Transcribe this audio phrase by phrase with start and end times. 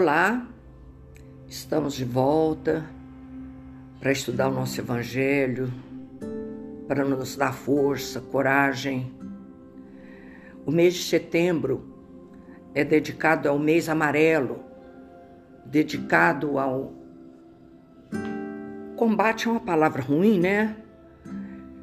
[0.00, 0.46] Olá,
[1.48, 2.88] estamos de volta
[3.98, 5.72] para estudar o nosso Evangelho,
[6.86, 9.12] para nos dar força, coragem.
[10.64, 11.84] O mês de setembro
[12.76, 14.62] é dedicado ao mês amarelo,
[15.66, 16.92] dedicado ao
[18.94, 20.76] combate é uma palavra ruim, né?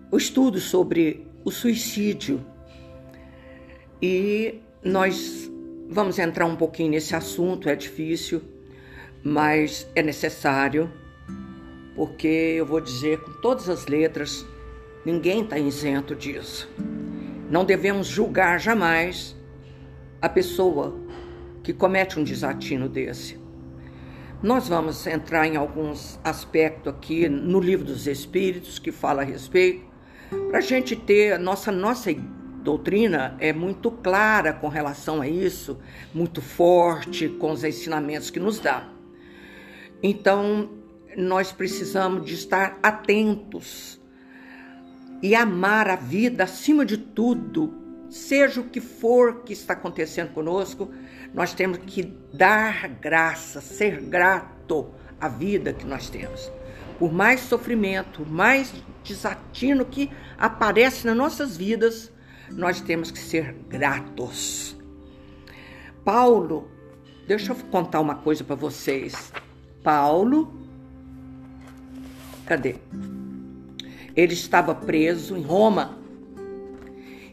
[0.09, 2.39] O estudo sobre o suicídio.
[4.01, 5.51] E nós
[5.87, 8.41] Vamos entrar um pouquinho nesse assunto, é difícil,
[9.23, 10.91] mas é necessário,
[11.95, 14.45] porque eu vou dizer com todas as letras:
[15.05, 16.67] ninguém está isento disso.
[17.49, 19.35] Não devemos julgar jamais
[20.19, 20.99] a pessoa
[21.61, 23.39] que comete um desatino desse.
[24.41, 29.85] Nós vamos entrar em alguns aspectos aqui no livro dos Espíritos que fala a respeito,
[30.49, 32.11] para a gente ter a nossa, nossa
[32.65, 35.77] doutrina é muito clara com relação a isso,
[36.13, 38.89] muito forte com os ensinamentos que nos dá.
[40.01, 40.71] Então,
[41.15, 44.01] nós precisamos de estar atentos
[45.21, 47.73] e amar a vida acima de tudo,
[48.09, 50.91] seja o que for que está acontecendo conosco,
[51.33, 54.89] nós temos que dar graça, ser grato
[55.21, 56.51] à vida que nós temos.
[56.97, 62.11] Por mais sofrimento, mais desatino que aparece nas nossas vidas,
[62.51, 64.75] nós temos que ser gratos.
[66.03, 66.69] Paulo,
[67.27, 69.31] deixa eu contar uma coisa para vocês.
[69.83, 70.53] Paulo,
[72.45, 72.75] cadê?
[74.15, 75.97] Ele estava preso em Roma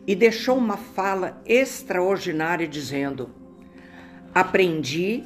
[0.06, 3.30] e deixou uma fala extraordinária dizendo:
[4.34, 5.22] Aprendi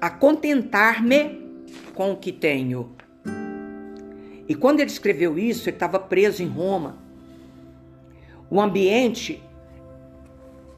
[0.00, 2.96] a contentar-me com o que tenho.
[4.48, 7.07] E quando ele escreveu isso, ele estava preso em Roma
[8.50, 9.42] o ambiente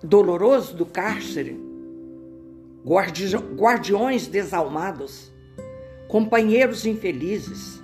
[0.02, 1.60] doloroso do cárcere,
[3.56, 5.32] guardiões desalmados,
[6.08, 7.82] companheiros infelizes,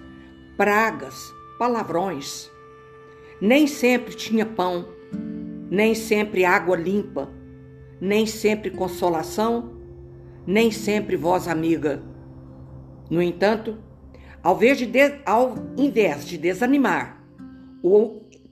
[0.56, 2.50] pragas, palavrões.
[3.40, 4.88] Nem sempre tinha pão,
[5.70, 7.30] nem sempre água limpa,
[8.00, 9.76] nem sempre consolação,
[10.46, 12.02] nem sempre voz amiga.
[13.10, 13.76] No entanto,
[14.42, 14.88] ao invés de,
[15.24, 17.22] ao invés de desanimar,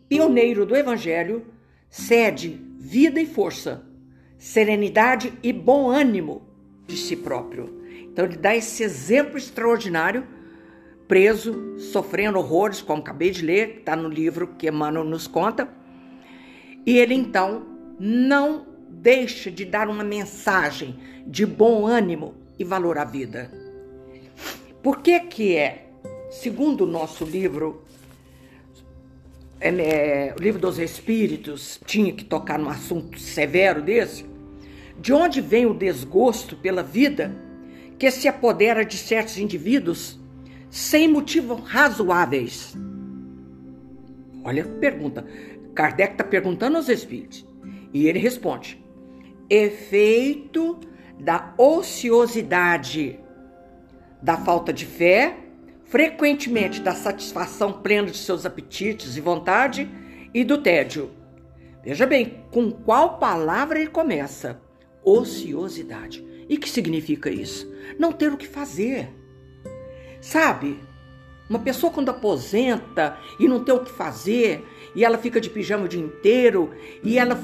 [0.09, 1.44] pioneiro do Evangelho,
[1.88, 3.82] cede vida e força,
[4.37, 6.42] serenidade e bom ânimo
[6.87, 7.82] de si próprio.
[8.03, 10.26] Então ele dá esse exemplo extraordinário,
[11.09, 15.69] preso, sofrendo horrores, como acabei de ler, está no livro que Emmanuel nos conta.
[16.84, 17.66] E ele então
[17.98, 23.50] não deixa de dar uma mensagem de bom ânimo e valor à vida.
[24.82, 25.86] Por que que é,
[26.31, 27.82] segundo o nosso livro
[29.65, 34.27] é, é, o livro dos Espíritos tinha que tocar num assunto severo desse?
[35.01, 37.35] De onde vem o desgosto pela vida
[37.99, 40.21] que se apodera de certos indivíduos
[40.69, 42.77] sem motivos razoáveis?
[44.45, 45.25] Olha a pergunta.
[45.75, 47.47] Kardec está perguntando aos espíritos.
[47.91, 48.79] E ele responde:
[49.49, 50.79] efeito
[51.19, 53.19] da ociosidade,
[54.21, 55.44] da falta de fé
[55.94, 59.88] frequentemente da satisfação plena de seus apetites e vontade
[60.34, 61.09] e do tédio.
[61.84, 64.60] Veja bem, com qual palavra ele começa?
[65.04, 66.27] Ociosidade.
[66.49, 67.72] E que significa isso?
[67.97, 69.09] Não ter o que fazer.
[70.21, 70.81] Sabe?
[71.49, 74.66] Uma pessoa quando aposenta e não tem o que fazer,
[74.97, 76.72] e ela fica de pijama o dia inteiro,
[77.04, 77.38] e ela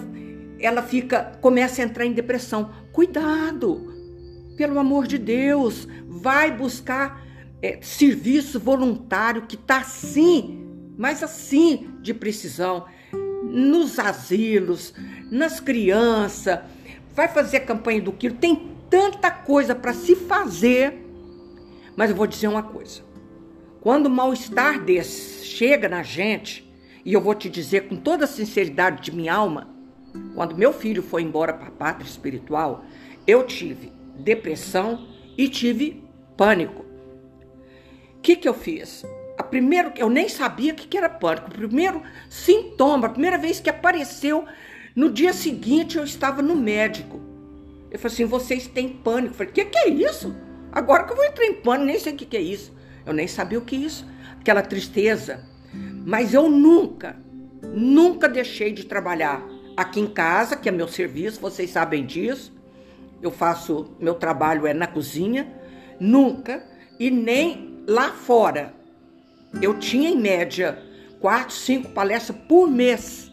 [0.59, 2.73] ela fica começa a entrar em depressão.
[2.91, 3.95] Cuidado!
[4.57, 7.30] Pelo amor de Deus, vai buscar
[7.63, 10.67] é, serviço voluntário que está assim,
[10.97, 12.87] mas assim de precisão,
[13.43, 14.95] nos asilos,
[15.31, 16.61] nas crianças,
[17.15, 21.07] vai fazer a campanha do quilo, tem tanta coisa para se fazer.
[21.97, 23.03] Mas eu vou dizer uma coisa:
[23.81, 26.71] quando o mal-estar desse chega na gente,
[27.05, 29.69] e eu vou te dizer com toda a sinceridade de minha alma,
[30.35, 32.85] quando meu filho foi embora para a pátria espiritual,
[33.27, 35.07] eu tive depressão
[35.37, 36.03] e tive
[36.37, 36.90] pânico.
[38.23, 39.05] Que, que eu fiz?
[39.39, 41.49] A primeiro, eu nem sabia o que, que era pânico.
[41.49, 44.45] O primeiro sintoma, a primeira vez que apareceu,
[44.95, 47.21] no dia seguinte eu estava no médico.
[47.89, 49.33] Ele falou assim: vocês têm pânico.
[49.33, 50.35] Eu falei: o que, que é isso?
[50.71, 52.73] Agora que eu vou entrar em pânico, nem sei o que, que é isso.
[53.05, 54.07] Eu nem sabia o que é isso.
[54.39, 55.45] Aquela tristeza.
[56.05, 57.17] Mas eu nunca,
[57.63, 59.43] nunca deixei de trabalhar
[59.77, 62.53] aqui em casa, que é meu serviço, vocês sabem disso.
[63.23, 65.51] Eu faço, meu trabalho é na cozinha.
[65.99, 66.65] Nunca,
[66.99, 68.73] e nem lá fora,
[69.61, 70.79] eu tinha em média
[71.19, 73.31] quatro, cinco palestras por mês.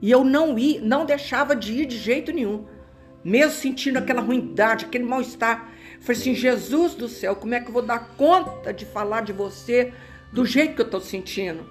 [0.00, 2.66] E eu não ia, não deixava de ir de jeito nenhum.
[3.24, 7.72] Mesmo sentindo aquela ruindade, aquele mal-estar, falei assim: Jesus do céu, como é que eu
[7.72, 9.92] vou dar conta de falar de você
[10.32, 11.64] do jeito que eu estou sentindo?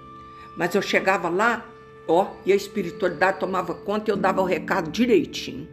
[0.56, 1.64] Mas eu chegava lá,
[2.08, 5.68] ó, e a espiritualidade tomava conta e eu dava o recado direitinho.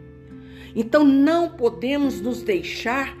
[0.76, 3.16] Então não podemos nos deixar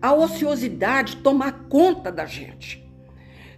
[0.00, 2.80] a ociosidade tomar conta da gente.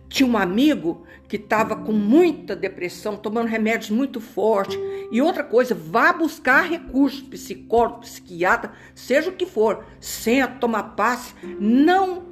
[0.08, 4.78] Tinha um amigo que estava com muita depressão, tomando remédios muito fortes.
[5.10, 9.86] E outra coisa, vá buscar recursos, psicólogo, psiquiatra, seja o que for.
[9.98, 11.34] Senta, toma passe.
[11.58, 12.24] Não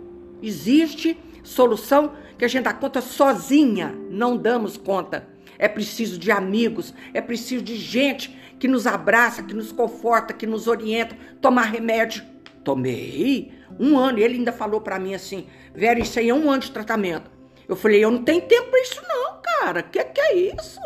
[0.42, 3.94] existe solução que a gente dá conta sozinha.
[4.10, 5.26] Não damos conta.
[5.58, 10.46] É preciso de amigos, é preciso de gente que nos abraça, que nos conforta, que
[10.46, 11.16] nos orienta.
[11.40, 12.22] Tomar remédio.
[12.62, 14.18] Tomei um ano.
[14.18, 17.30] E ele ainda falou para mim assim: Vera, isso aí é um ano de tratamento.
[17.70, 19.80] Eu falei, eu não tenho tempo para isso não, cara.
[19.80, 20.80] Que que é isso?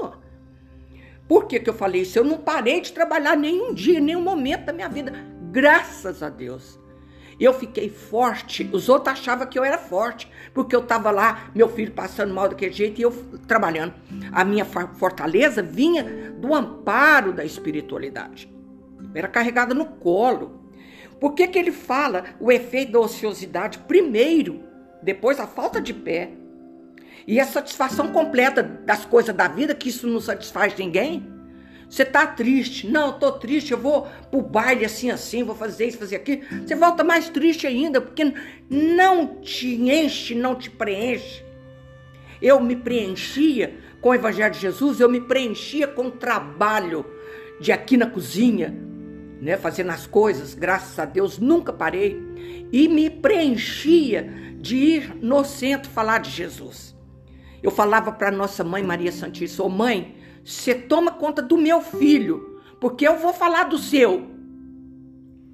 [1.27, 2.19] Por que, que eu falei isso?
[2.19, 5.11] Eu não parei de trabalhar nenhum dia, nenhum momento da minha vida.
[5.51, 6.79] Graças a Deus.
[7.41, 8.69] Eu fiquei forte.
[8.73, 12.49] Os outros achavam que eu era forte, porque eu estava lá, meu filho passando mal
[12.49, 13.11] daquele jeito e eu
[13.47, 13.95] trabalhando.
[14.31, 18.53] A minha fortaleza vinha do amparo da espiritualidade.
[19.01, 20.64] Eu era carregada no colo.
[21.21, 24.63] Por que, que ele fala o efeito da ociosidade primeiro,
[25.03, 26.31] depois a falta de pé,
[27.27, 31.27] e a satisfação completa das coisas da vida, que isso não satisfaz ninguém.
[31.89, 32.87] Você tá triste.
[32.87, 36.43] Não, eu tô triste, eu vou pro baile assim, assim, vou fazer isso, fazer aquilo.
[36.67, 38.33] Você volta mais triste ainda, porque
[38.69, 41.45] não te enche, não te preenche.
[42.43, 47.07] Eu me preenchia com o Evangelho de Jesus, eu me preenchia com o trabalho
[47.61, 48.77] de aqui na cozinha,
[49.45, 52.19] né, fazendo as coisas, graças a Deus, nunca parei.
[52.73, 56.97] E me preenchia de ir no centro falar de Jesus.
[57.63, 62.59] Eu falava para nossa mãe Maria Santíssima: oh, mãe, você toma conta do meu filho,
[62.81, 64.31] porque eu vou falar do seu.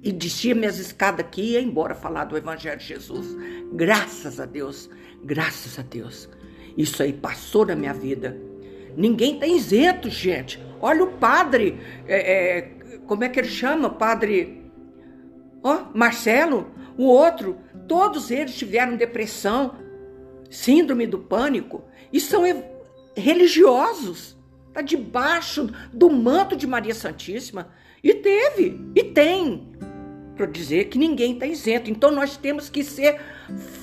[0.01, 3.35] E descia minhas escadas aqui e ia embora falar do Evangelho de Jesus.
[3.73, 4.89] Graças a Deus,
[5.21, 6.29] graças a Deus.
[6.77, 8.39] Isso aí passou na minha vida.
[8.95, 10.63] Ninguém está isento, gente.
[10.79, 11.77] Olha o padre,
[12.07, 13.89] é, é, como é que ele chama?
[13.89, 14.71] Padre
[15.63, 17.57] ó, oh, Marcelo, o outro.
[17.87, 19.75] Todos eles tiveram depressão,
[20.49, 22.43] síndrome do pânico e são
[23.15, 24.37] religiosos.
[24.67, 27.69] Está debaixo do manto de Maria Santíssima.
[28.03, 29.69] E teve, e tem.
[30.35, 31.91] Para dizer que ninguém está isento.
[31.91, 33.19] Então nós temos que ser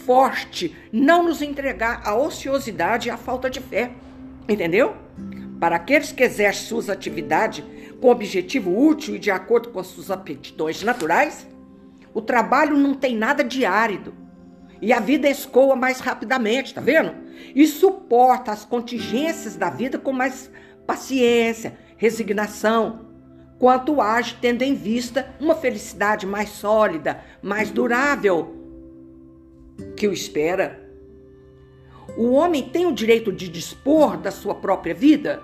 [0.07, 3.93] forte, não nos entregar à ociosidade e à falta de fé.
[4.49, 4.97] Entendeu?
[5.61, 7.63] Para aqueles que exercem suas atividades
[8.01, 11.47] com objetivo útil e de acordo com suas aptidões naturais,
[12.15, 14.15] o trabalho não tem nada de árido
[14.81, 17.13] e a vida escoa mais rapidamente, tá vendo?
[17.55, 20.51] E suporta as contingências da vida com mais
[20.87, 23.07] paciência, resignação,
[23.59, 28.55] quanto age tendo em vista uma felicidade mais sólida, mais durável
[29.97, 30.89] que o espera.
[32.17, 35.43] O homem tem o direito de dispor da sua própria vida?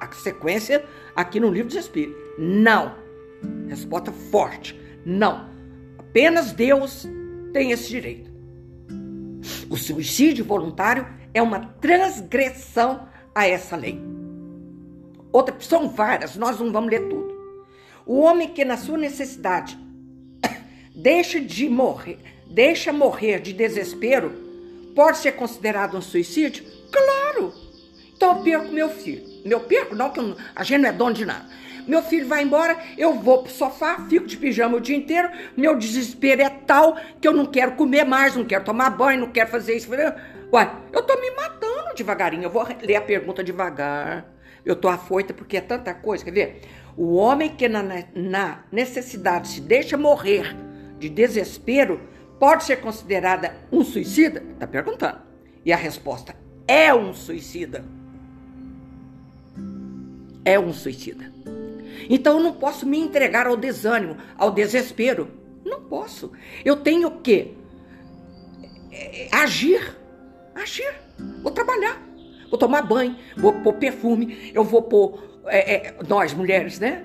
[0.00, 2.20] A sequência aqui no livro dos Espíritos.
[2.38, 2.94] Não.
[3.68, 4.78] Resposta forte.
[5.04, 5.48] Não.
[5.98, 7.06] Apenas Deus
[7.52, 8.30] tem esse direito.
[9.68, 14.00] O suicídio voluntário é uma transgressão a essa lei.
[15.32, 17.34] Outra, são várias, nós não vamos ler tudo.
[18.06, 19.76] O homem que na sua necessidade
[20.94, 24.32] deixa de morrer, deixa morrer de desespero,
[24.94, 26.64] pode ser considerado um suicídio?
[26.92, 27.52] Claro!
[28.14, 29.33] Então eu perco meu filho.
[29.44, 30.20] Meu perco não, que
[30.54, 31.44] a gente não é dono de nada.
[31.86, 35.28] Meu filho vai embora, eu vou pro sofá, fico de pijama o dia inteiro.
[35.54, 39.30] Meu desespero é tal que eu não quero comer mais, não quero tomar banho, não
[39.30, 39.90] quero fazer isso.
[40.50, 42.44] Uai, eu tô me matando devagarinho.
[42.44, 44.26] Eu vou ler a pergunta devagar.
[44.64, 46.24] Eu tô afoita porque é tanta coisa.
[46.24, 46.62] Quer ver?
[46.96, 47.82] O homem que na,
[48.14, 50.56] na necessidade se deixa morrer
[50.98, 52.00] de desespero
[52.38, 54.42] pode ser considerada um suicida?
[54.58, 55.18] Tá perguntando.
[55.64, 56.34] E a resposta
[56.66, 57.84] é um suicida.
[60.44, 61.32] É um suicida.
[62.08, 65.30] Então eu não posso me entregar ao desânimo, ao desespero.
[65.64, 66.32] Não posso.
[66.64, 67.54] Eu tenho que
[68.90, 69.96] é, agir.
[70.54, 70.94] Agir.
[71.42, 72.00] Vou trabalhar.
[72.50, 73.16] Vou tomar banho.
[73.36, 74.50] Vou pôr perfume.
[74.54, 75.42] Eu vou pôr.
[75.46, 77.04] É, é, nós, mulheres, né?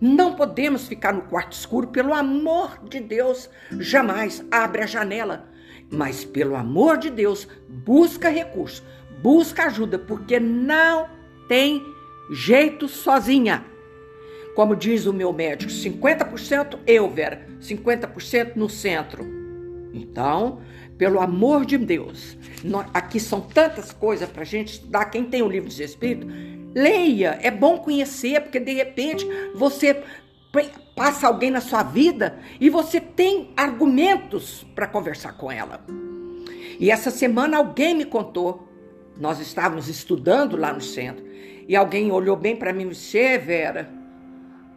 [0.00, 5.48] Não podemos ficar no quarto escuro, pelo amor de Deus, jamais abre a janela.
[5.90, 8.84] Mas pelo amor de Deus, busca recurso,
[9.20, 11.08] busca ajuda, porque não
[11.48, 11.82] tem
[12.30, 13.64] jeito sozinha.
[14.54, 19.24] Como diz o meu médico, 50% eu, Vera, 50% no centro.
[19.94, 20.60] Então,
[20.96, 22.36] pelo amor de Deus,
[22.92, 25.06] aqui são tantas coisas para a gente estudar.
[25.06, 26.28] Quem tem o livro dos Espíritos,
[26.74, 27.38] leia.
[27.40, 30.02] É bom conhecer, porque de repente você
[30.96, 35.84] passa alguém na sua vida e você tem argumentos para conversar com ela.
[36.80, 38.68] E essa semana alguém me contou,
[39.16, 41.24] nós estávamos estudando lá no centro,
[41.68, 43.90] e alguém olhou bem para mim e disse: Vera,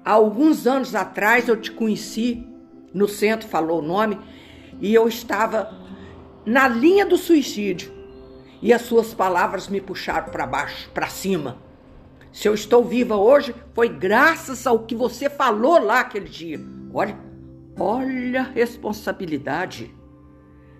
[0.04, 2.46] há alguns anos atrás eu te conheci
[2.94, 4.20] no centro, falou o nome,
[4.82, 5.74] e eu estava
[6.46, 7.94] na linha do suicídio.
[8.62, 11.58] E as suas palavras me puxaram para baixo, para cima.
[12.32, 16.60] Se eu estou viva hoje, foi graças ao que você falou lá aquele dia.
[16.94, 17.18] Olha,
[17.80, 19.96] olha a responsabilidade,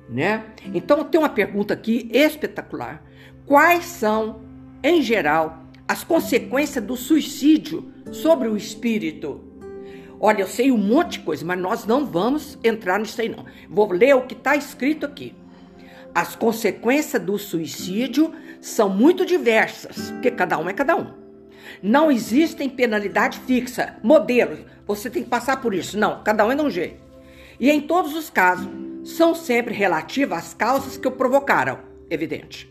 [0.10, 0.46] né?
[0.74, 3.04] Então tem uma pergunta aqui espetacular.
[3.46, 4.42] Quais são,
[4.84, 5.61] em geral,
[5.92, 9.44] as consequências do suicídio sobre o espírito?
[10.22, 13.44] Olha, eu sei um monte de coisa, mas nós não vamos entrar nisso aí não.
[13.70, 15.36] Vou ler o que está escrito aqui.
[16.16, 21.12] As consequências do suicídio são muito diversas, porque cada um é cada um.
[21.84, 26.00] Não existem penalidade fixa, modelo, você tem que passar por isso.
[26.00, 27.04] Não, cada um é de um jeito.
[27.60, 28.70] E em todos os casos,
[29.04, 31.80] são sempre relativas às causas que o provocaram,
[32.10, 32.71] evidente.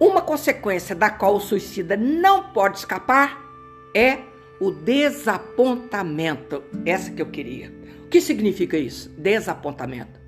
[0.00, 3.42] Uma consequência da qual o suicida não pode escapar
[3.94, 4.18] é
[4.60, 6.62] o desapontamento.
[6.86, 7.72] Essa que eu queria.
[8.04, 9.10] O que significa isso?
[9.18, 10.20] Desapontamento.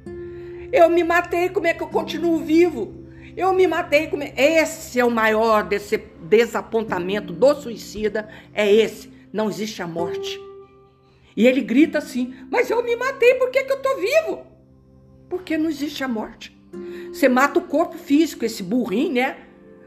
[0.73, 3.07] Eu me matei, como é que eu continuo vivo?
[3.37, 4.33] Eu me matei, como é...
[4.37, 9.11] Esse é o maior desse desapontamento do suicida, é esse.
[9.33, 10.39] Não existe a morte.
[11.37, 14.47] E ele grita assim: Mas eu me matei, por que, que eu tô vivo?
[15.29, 16.57] Porque não existe a morte.
[17.13, 19.37] Você mata o corpo físico, esse burrinho, né?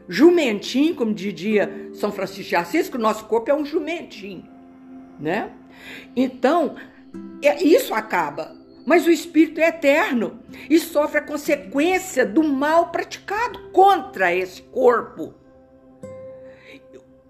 [0.08, 4.54] Jumentinho, como diria São Francisco de Assis, que o nosso corpo é um jumentinho
[5.18, 5.50] né?
[6.14, 6.76] Então,
[7.42, 8.54] é, isso acaba.
[8.86, 15.32] Mas o espírito é eterno e sofre a consequência do mal praticado contra esse corpo.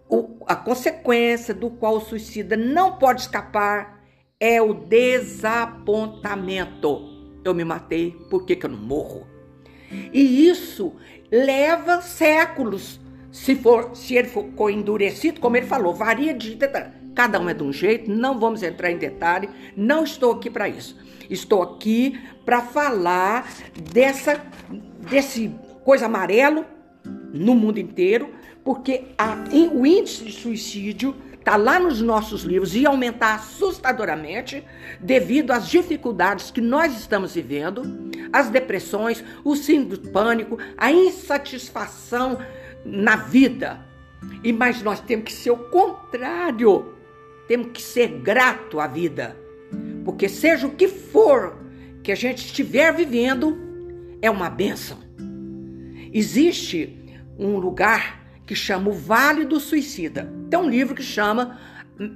[0.08, 4.04] O, a consequência do qual o suicida não pode escapar
[4.40, 7.14] é o desapontamento.
[7.44, 9.33] Eu me matei, por que, que eu não morro?
[10.12, 10.94] E isso
[11.30, 13.00] leva séculos.
[13.30, 16.56] Se, for, se ele for endurecido, como ele falou, varia de
[17.14, 20.68] Cada um é de um jeito, não vamos entrar em detalhe, não estou aqui para
[20.68, 20.96] isso.
[21.28, 23.48] Estou aqui para falar
[23.92, 24.40] dessa
[25.08, 25.52] desse
[25.84, 26.64] coisa amarelo
[27.32, 28.30] no mundo inteiro,
[28.64, 29.36] porque a,
[29.72, 34.64] o índice de suicídio está lá nos nossos livros e aumentar assustadoramente
[34.98, 37.82] devido às dificuldades que nós estamos vivendo,
[38.32, 42.38] as depressões, o síndrome do pânico, a insatisfação
[42.82, 43.84] na vida.
[44.42, 46.94] E mas nós temos que ser o contrário.
[47.46, 49.36] Temos que ser grato à vida,
[50.02, 51.58] porque seja o que for
[52.02, 53.58] que a gente estiver vivendo,
[54.22, 54.96] é uma bênção.
[56.10, 60.32] Existe um lugar que chama o Vale do Suicida.
[60.50, 61.58] Tem um livro que chama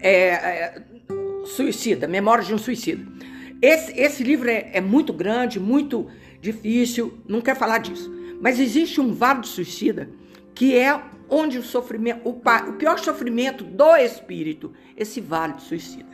[0.00, 0.82] é, é,
[1.44, 3.04] Suicida, Memórias de um Suicida.
[3.61, 6.08] Esse, esse livro é, é muito grande, muito
[6.40, 8.12] difícil, não quero falar disso.
[8.40, 10.08] Mas existe um Vale do Suicida
[10.54, 16.08] que é onde o sofrimento, o, o pior sofrimento do espírito, esse vale de suicida.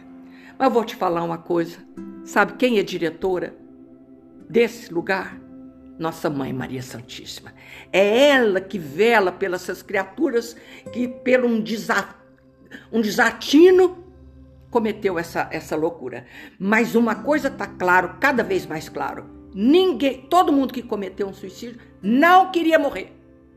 [0.59, 1.78] Mas eu vou te falar uma coisa.
[2.25, 3.56] Sabe quem é diretora
[4.49, 5.40] desse lugar?
[5.98, 7.52] Nossa Mãe Maria Santíssima.
[7.92, 10.56] É ela que vela pelas essas criaturas
[10.92, 12.14] que, pelo um, desa,
[12.92, 14.04] um desatino,
[14.70, 16.26] cometeu essa, essa loucura.
[16.58, 19.30] Mas uma coisa está claro, cada vez mais claro.
[19.54, 23.12] Ninguém, todo mundo que cometeu um suicídio não queria morrer.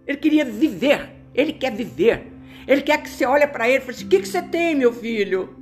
[0.05, 1.09] Ele queria viver.
[1.33, 2.31] Ele quer viver.
[2.67, 4.75] Ele quer que você olhe para ele e fale assim: o que, que você tem,
[4.75, 5.55] meu filho?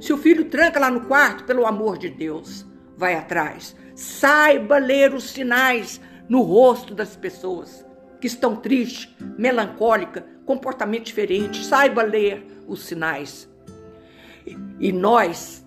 [0.00, 3.74] Se o filho tranca lá no quarto, pelo amor de Deus, vai atrás.
[3.96, 7.84] Saiba ler os sinais no rosto das pessoas
[8.20, 11.64] que estão tristes, melancólicas, comportamento diferente.
[11.64, 13.48] Saiba ler os sinais.
[14.78, 15.64] E nós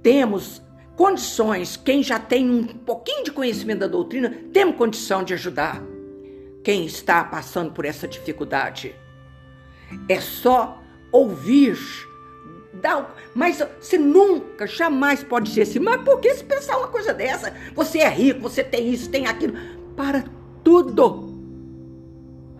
[0.00, 0.62] temos
[0.96, 5.82] condições, quem já tem um pouquinho de conhecimento da doutrina, temos condição de ajudar
[6.62, 8.94] quem está passando por essa dificuldade.
[10.08, 10.80] É só
[11.10, 11.76] ouvir.
[13.34, 15.78] Mas você nunca, jamais pode ser assim.
[15.78, 17.52] Mas por que se pensar uma coisa dessa?
[17.74, 19.54] Você é rico, você tem isso, tem aquilo.
[19.96, 20.24] Para
[20.64, 21.30] tudo.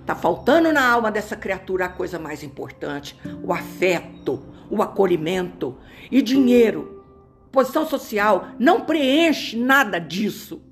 [0.07, 5.77] Tá faltando na alma dessa criatura a coisa mais importante: o afeto, o acolhimento
[6.11, 7.05] e dinheiro.
[7.53, 10.63] Posição social não preenche nada disso.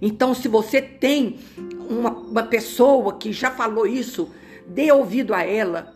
[0.00, 1.40] Então, se você tem
[1.90, 4.32] uma, uma pessoa que já falou isso,
[4.66, 5.92] dê ouvido a ela,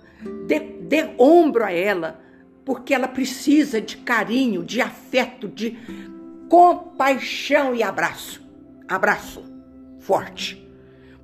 [0.46, 2.20] dê, dê ombro a ela,
[2.64, 5.78] porque ela precisa de carinho, de afeto, de
[6.48, 8.42] compaixão e abraço.
[8.88, 9.42] Abraço
[10.00, 10.62] forte.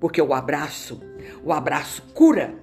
[0.00, 1.00] Porque o abraço,
[1.42, 2.54] o abraço cura.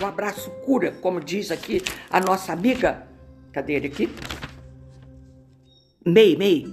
[0.00, 3.06] O abraço cura, como diz aqui a nossa amiga,
[3.52, 4.08] cadê ele aqui?
[6.04, 6.66] Mei Mei,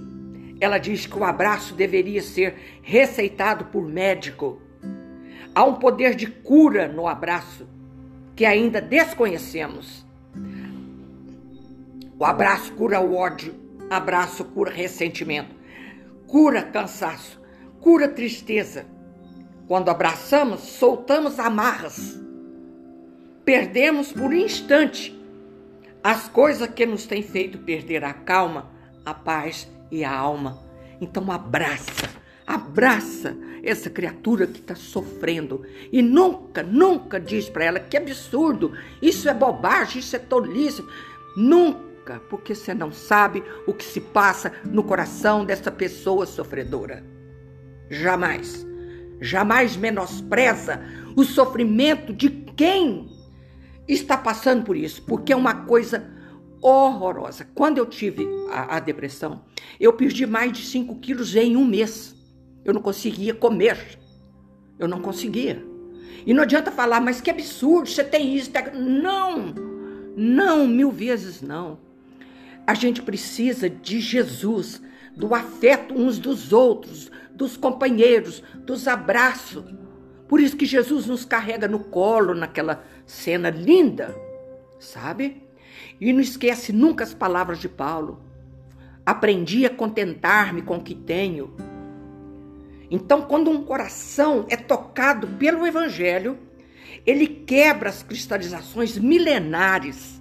[0.60, 4.60] ela diz que o abraço deveria ser receitado por médico.
[5.54, 7.68] Há um poder de cura no abraço
[8.34, 10.04] que ainda desconhecemos.
[12.20, 13.54] O abraço cura o ódio,
[13.88, 15.56] abraço cura ressentimento,
[16.26, 17.40] cura cansaço,
[17.80, 18.84] cura tristeza.
[19.66, 22.20] Quando abraçamos, soltamos amarras.
[23.42, 25.18] Perdemos por instante
[26.04, 28.70] as coisas que nos têm feito perder a calma,
[29.02, 30.62] a paz e a alma.
[31.00, 32.10] Então abraça,
[32.46, 39.26] abraça essa criatura que está sofrendo e nunca, nunca diz para ela que absurdo, isso
[39.26, 40.84] é bobagem, isso é tolice.
[41.34, 41.89] Nunca,
[42.28, 47.04] porque você não sabe o que se passa no coração dessa pessoa sofredora.
[47.90, 48.66] Jamais,
[49.20, 50.80] jamais menospreza
[51.16, 53.08] o sofrimento de quem
[53.86, 56.10] está passando por isso, porque é uma coisa
[56.60, 57.46] horrorosa.
[57.54, 59.44] Quando eu tive a, a depressão,
[59.78, 62.14] eu perdi mais de 5 quilos em um mês.
[62.64, 63.98] Eu não conseguia comer.
[64.78, 65.64] Eu não conseguia.
[66.26, 68.50] E não adianta falar, mas que absurdo, você tem isso.
[68.50, 68.64] Tem...
[68.74, 69.54] Não,
[70.16, 71.78] não, mil vezes não.
[72.70, 74.80] A gente precisa de Jesus,
[75.16, 79.64] do afeto uns dos outros, dos companheiros, dos abraços.
[80.28, 84.14] Por isso que Jesus nos carrega no colo naquela cena linda,
[84.78, 85.42] sabe?
[86.00, 88.22] E não esquece nunca as palavras de Paulo.
[89.04, 91.52] Aprendi a contentar-me com o que tenho.
[92.88, 96.38] Então, quando um coração é tocado pelo Evangelho,
[97.04, 100.19] ele quebra as cristalizações milenares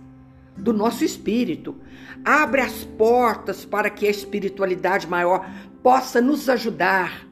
[0.60, 1.76] do nosso espírito,
[2.24, 5.50] abre as portas para que a espiritualidade maior
[5.82, 7.28] possa nos ajudar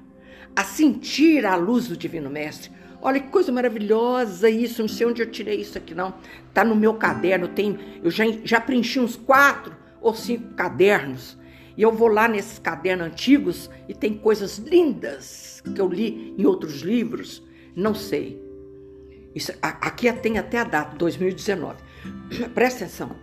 [0.55, 5.21] a sentir a luz do Divino Mestre, Olha que coisa maravilhosa isso, não sei onde
[5.21, 6.15] eu tirei isso aqui não.
[6.53, 11.37] Tá no meu caderno, tem, eu já, já preenchi uns quatro ou cinco cadernos.
[11.75, 16.45] E eu vou lá nesses cadernos antigos e tem coisas lindas que eu li em
[16.45, 17.43] outros livros.
[17.75, 18.41] Não sei.
[19.35, 21.77] Isso, aqui tem até a data, 2019.
[22.53, 23.15] Presta atenção.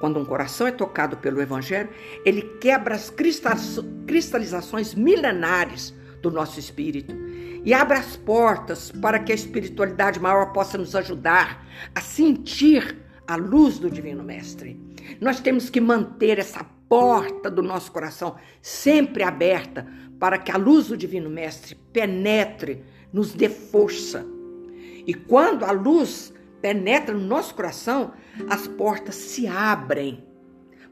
[0.00, 1.90] Quando um coração é tocado pelo Evangelho,
[2.24, 7.14] ele quebra as cristalizações milenares do nosso espírito
[7.62, 13.36] e abra as portas para que a espiritualidade maior possa nos ajudar a sentir a
[13.36, 14.80] luz do Divino Mestre.
[15.20, 19.86] Nós temos que manter essa porta do nosso coração sempre aberta
[20.18, 22.82] para que a luz do Divino Mestre penetre,
[23.12, 24.24] nos dê força.
[25.06, 28.12] E quando a luz penetra no nosso coração,
[28.48, 30.24] as portas se abrem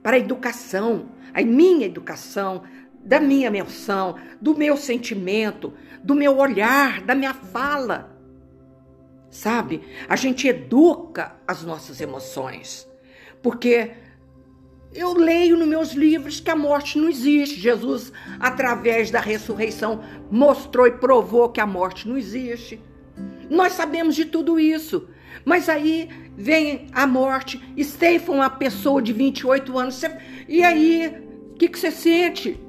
[0.03, 2.63] para a educação, a minha educação,
[3.05, 8.17] da minha menção, do meu sentimento, do meu olhar, da minha fala.
[9.31, 9.83] Sabe?
[10.09, 12.89] A gente educa as nossas emoções.
[13.43, 13.93] Porque
[14.93, 17.61] eu leio nos meus livros que a morte não existe.
[17.61, 22.81] Jesus, através da ressurreição, mostrou e provou que a morte não existe.
[23.51, 25.09] Nós sabemos de tudo isso.
[25.45, 30.03] Mas aí vem a morte, esteifa uma pessoa de 28 anos.
[30.49, 32.61] E aí, o que, que você sente?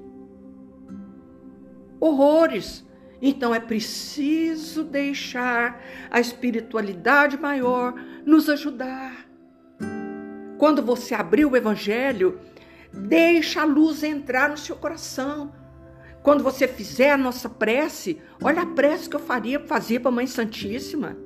[2.00, 2.88] Horrores.
[3.22, 7.94] Então é preciso deixar a espiritualidade maior
[8.26, 9.28] nos ajudar.
[10.58, 12.40] Quando você abrir o evangelho,
[12.94, 15.54] deixa a luz entrar no seu coração.
[16.24, 20.14] Quando você fizer a nossa prece, olha a prece que eu faria, fazia para a
[20.14, 21.18] Mãe Santíssima.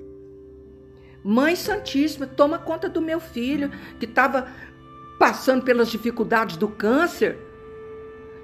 [1.24, 4.48] Mãe Santíssima, toma conta do meu filho que estava
[5.18, 7.38] passando pelas dificuldades do câncer.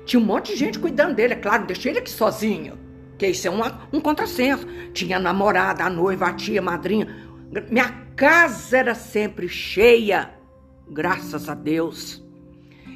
[0.06, 2.90] Tinha um monte de gente cuidando dele, é claro, deixei ele aqui sozinho
[3.20, 4.66] que isso é uma, um contrassenso.
[4.94, 7.08] Tinha a namorada, a noiva, a tia, a madrinha.
[7.70, 10.32] Minha casa era sempre cheia,
[10.90, 12.24] graças a Deus.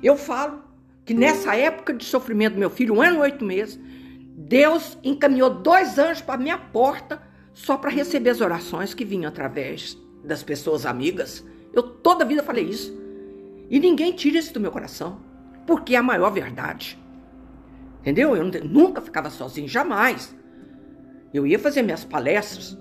[0.02, 0.64] Eu falo
[1.06, 3.78] que nessa época de sofrimento do meu filho, um ano e oito meses,
[4.36, 7.22] Deus encaminhou dois anjos para minha porta
[7.54, 11.46] só para receber as orações que vinham através das pessoas amigas.
[11.72, 12.94] Eu toda a vida falei isso.
[13.70, 15.20] E ninguém tira isso do meu coração,
[15.66, 17.00] porque é a maior verdade.
[18.02, 18.36] Entendeu?
[18.36, 20.36] Eu nunca ficava sozinho, jamais.
[21.34, 22.78] Eu ia fazer minhas palestras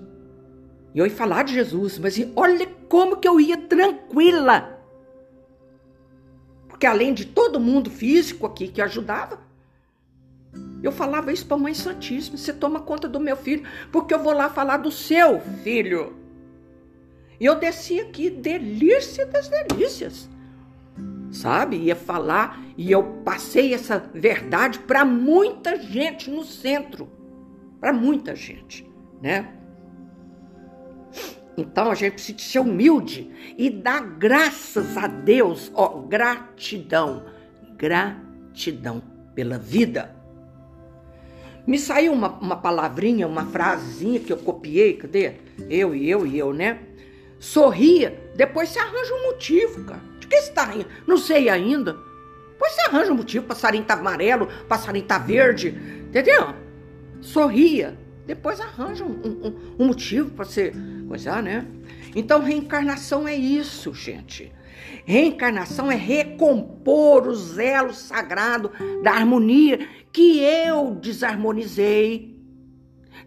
[0.93, 4.79] e eu ia falar de Jesus, mas olha como que eu ia tranquila.
[6.67, 9.39] Porque além de todo mundo físico aqui que ajudava,
[10.85, 14.19] eu falava isso para a Mãe Santíssima: você toma conta do meu filho, porque eu
[14.19, 16.15] vou lá falar do seu filho.
[17.39, 20.29] E eu desci aqui, delícia das delícias
[21.31, 21.77] sabe?
[21.77, 27.09] Ia falar e eu passei essa verdade para muita gente no centro,
[27.79, 28.87] para muita gente,
[29.19, 29.51] né?
[31.57, 37.25] Então a gente precisa ser humilde e dar graças a Deus, ó, gratidão,
[37.75, 38.33] gratidão.
[38.53, 39.01] gratidão
[39.33, 40.15] pela vida.
[41.65, 45.33] Me saiu uma, uma palavrinha, uma frasezinha que eu copiei, cadê?
[45.69, 46.79] Eu e eu e eu, né?
[47.39, 50.01] Sorria, depois você arranja um motivo, cara.
[50.19, 50.87] De que você tá rindo?
[51.07, 51.97] Não sei ainda.
[52.53, 55.69] Depois você arranja um motivo, passarinho tá amarelo, passarinho tá verde,
[56.07, 56.53] entendeu?
[57.21, 60.73] Sorria, depois arranja um, um, um motivo para você
[61.07, 61.65] coisar, né?
[62.15, 64.51] Então, reencarnação é isso, gente.
[65.05, 68.71] Reencarnação é recompor o zelo sagrado
[69.03, 72.39] da harmonia que eu desarmonizei.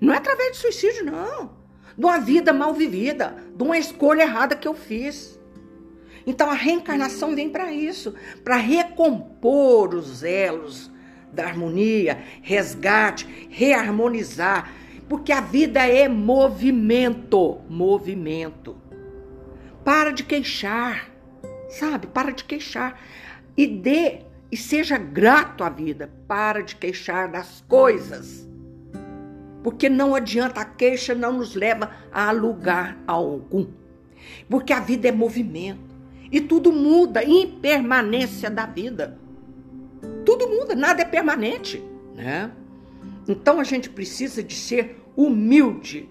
[0.00, 1.56] Não é através de suicídio, não.
[1.98, 5.38] De uma vida mal vivida, de uma escolha errada que eu fiz.
[6.26, 10.90] Então a reencarnação vem para isso, para recompor os elos
[11.32, 14.72] da harmonia, resgate, reharmonizar,
[15.08, 18.76] porque a vida é movimento, movimento.
[19.84, 21.16] Para de queixar
[21.68, 22.06] sabe?
[22.06, 22.98] Para de queixar
[23.56, 24.20] e dê
[24.50, 26.10] e seja grato à vida.
[26.26, 28.46] Para de queixar das coisas.
[29.62, 33.66] Porque não adianta, a queixa não nos leva a lugar algum.
[34.48, 35.80] Porque a vida é movimento.
[36.30, 39.18] E tudo muda, impermanência da vida.
[40.24, 41.82] Tudo muda, nada é permanente,
[42.14, 42.50] né?
[43.28, 46.08] Então a gente precisa de ser humilde,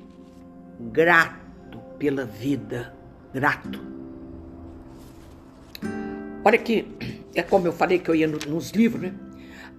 [0.80, 2.93] grato pela vida,
[3.34, 3.80] grato.
[6.43, 6.88] Olha que
[7.36, 9.13] é como eu falei que eu ia nos livros, né?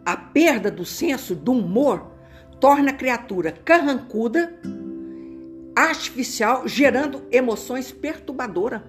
[0.04, 2.12] A perda do senso do humor
[2.60, 4.54] torna a criatura carrancuda,
[5.74, 8.82] artificial, gerando emoções perturbadoras.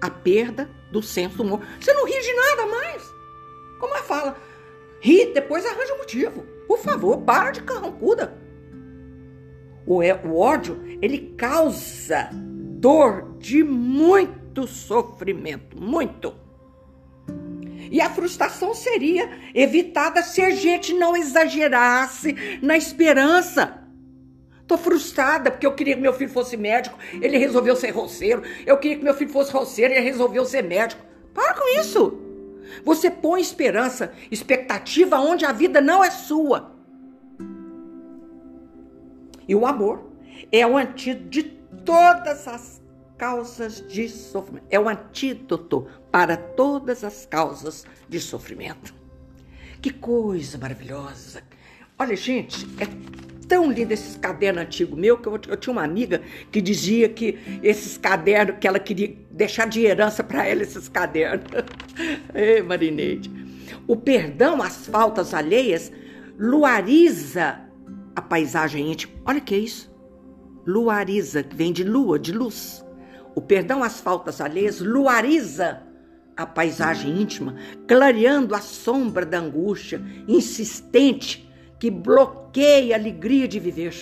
[0.00, 1.60] A perda do senso do humor.
[1.80, 3.02] Você não ri de nada mais.
[3.80, 4.36] Como é fala?
[5.00, 6.46] Ri, depois arranja um motivo.
[6.68, 8.36] Por favor, para de carrancuda.
[9.86, 16.47] O, é, o ódio, ele causa dor de muito sofrimento, muito.
[17.90, 23.82] E a frustração seria evitada se a gente não exagerasse na esperança.
[24.66, 28.42] Tô frustrada porque eu queria que meu filho fosse médico, ele resolveu ser roceiro.
[28.66, 31.02] Eu queria que meu filho fosse roceiro, ele resolveu ser médico.
[31.32, 32.18] Para com isso.
[32.84, 36.76] Você põe esperança, expectativa onde a vida não é sua.
[39.48, 40.12] E o amor
[40.52, 41.42] é o antídoto de
[41.84, 42.82] todas as
[43.18, 44.66] causas de sofrimento.
[44.70, 48.94] É o antídoto para todas as causas de sofrimento.
[49.82, 51.42] Que coisa maravilhosa!
[51.98, 52.86] Olha, gente, é
[53.48, 57.38] tão lindo esses cadernos antigos meu que eu, eu, tinha uma amiga que dizia que
[57.62, 61.44] esses cadernos, que ela queria deixar de herança para ela esses cadernos.
[62.34, 63.30] Ei, Marineide.
[63.86, 65.90] O perdão às faltas alheias
[66.38, 67.60] luariza
[68.14, 69.12] a paisagem íntima.
[69.24, 69.90] Olha que é isso.
[70.66, 72.84] Luariza, que vem de lua, de luz.
[73.38, 75.80] O perdão às faltas alheias luariza
[76.36, 77.54] a paisagem íntima,
[77.86, 81.48] clareando a sombra da angústia insistente
[81.78, 83.94] que bloqueia a alegria de viver,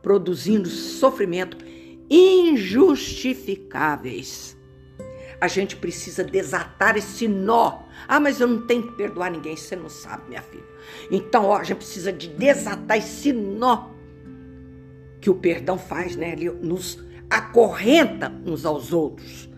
[0.00, 1.58] produzindo sofrimento
[2.08, 4.56] injustificáveis.
[5.38, 7.82] A gente precisa desatar esse nó.
[8.08, 10.64] Ah, mas eu não tenho que perdoar ninguém, você não sabe, minha filha.
[11.10, 13.90] Então, ó, a gente precisa de desatar esse nó
[15.20, 16.32] que o perdão faz, né?
[16.32, 19.48] Ele nos acorrenta uns aos outros.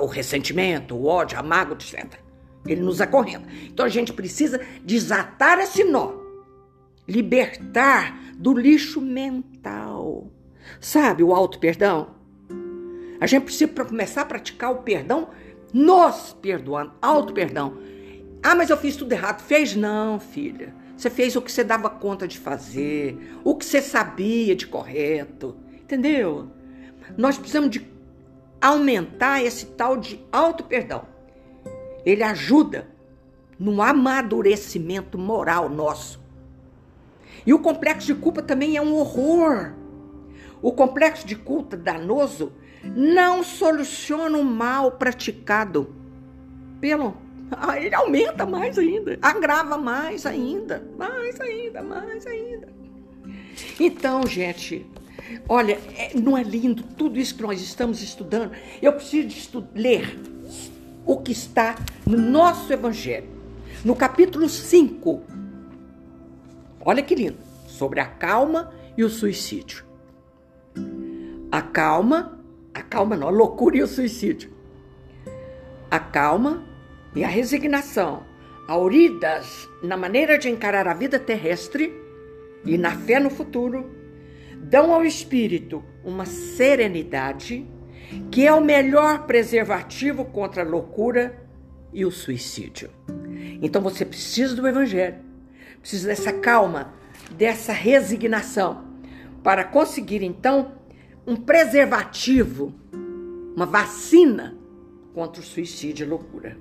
[0.00, 2.20] O, ressentimento, o ódio, a mágoa, etc.
[2.66, 3.48] Ele nos acorrenta.
[3.64, 6.12] Então a gente precisa desatar esse nó,
[7.08, 10.30] libertar do lixo mental.
[10.80, 12.14] Sabe o auto-perdão?
[13.20, 15.30] A gente precisa começar a praticar o perdão,
[15.72, 17.78] nos perdoando, auto-perdão.
[18.42, 19.40] Ah, mas eu fiz tudo errado.
[19.42, 20.74] Fez não, filha.
[20.96, 25.56] Você fez o que você dava conta de fazer, o que você sabia de correto.
[25.80, 26.50] Entendeu?
[27.16, 27.86] Nós precisamos de
[28.60, 31.06] aumentar esse tal de auto-perdão.
[32.04, 32.88] Ele ajuda
[33.58, 36.20] no amadurecimento moral nosso.
[37.46, 39.74] E o complexo de culpa também é um horror.
[40.60, 42.52] O complexo de culpa danoso
[42.84, 45.94] não soluciona o mal praticado
[46.80, 47.16] pelo.
[47.54, 52.66] Ah, ele aumenta mais ainda, agrava mais ainda, mais ainda, mais ainda.
[53.78, 54.86] Então, gente,
[55.48, 58.52] Olha, é, não é lindo tudo isso que nós estamos estudando?
[58.80, 60.18] Eu preciso estu ler
[61.04, 63.28] o que está no nosso Evangelho,
[63.84, 65.22] no capítulo 5.
[66.84, 69.84] Olha que lindo, sobre a calma e o suicídio.
[71.50, 72.38] A calma,
[72.74, 74.50] a calma não, a loucura e o suicídio.
[75.90, 76.64] A calma
[77.14, 78.22] e a resignação,
[78.66, 81.92] auridas na maneira de encarar a vida terrestre
[82.64, 84.01] e na fé no futuro,
[84.62, 87.66] dão ao espírito uma serenidade
[88.30, 91.46] que é o melhor preservativo contra a loucura
[91.92, 92.90] e o suicídio.
[93.60, 95.18] Então você precisa do Evangelho,
[95.80, 96.94] precisa dessa calma,
[97.30, 98.84] dessa resignação,
[99.42, 100.72] para conseguir então
[101.26, 102.74] um preservativo,
[103.56, 104.56] uma vacina
[105.14, 106.56] contra o suicídio e loucura.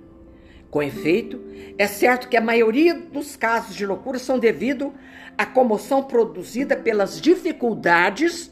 [0.72, 1.38] Com efeito,
[1.78, 4.94] é certo que a maioria dos casos de loucura são devido
[5.38, 8.50] à comoção produzida pelas dificuldades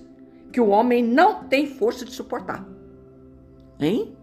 [0.52, 2.68] que o homem não tem força de suportar.
[3.80, 4.18] Hein?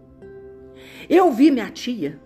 [1.09, 2.19] Eu vi minha tia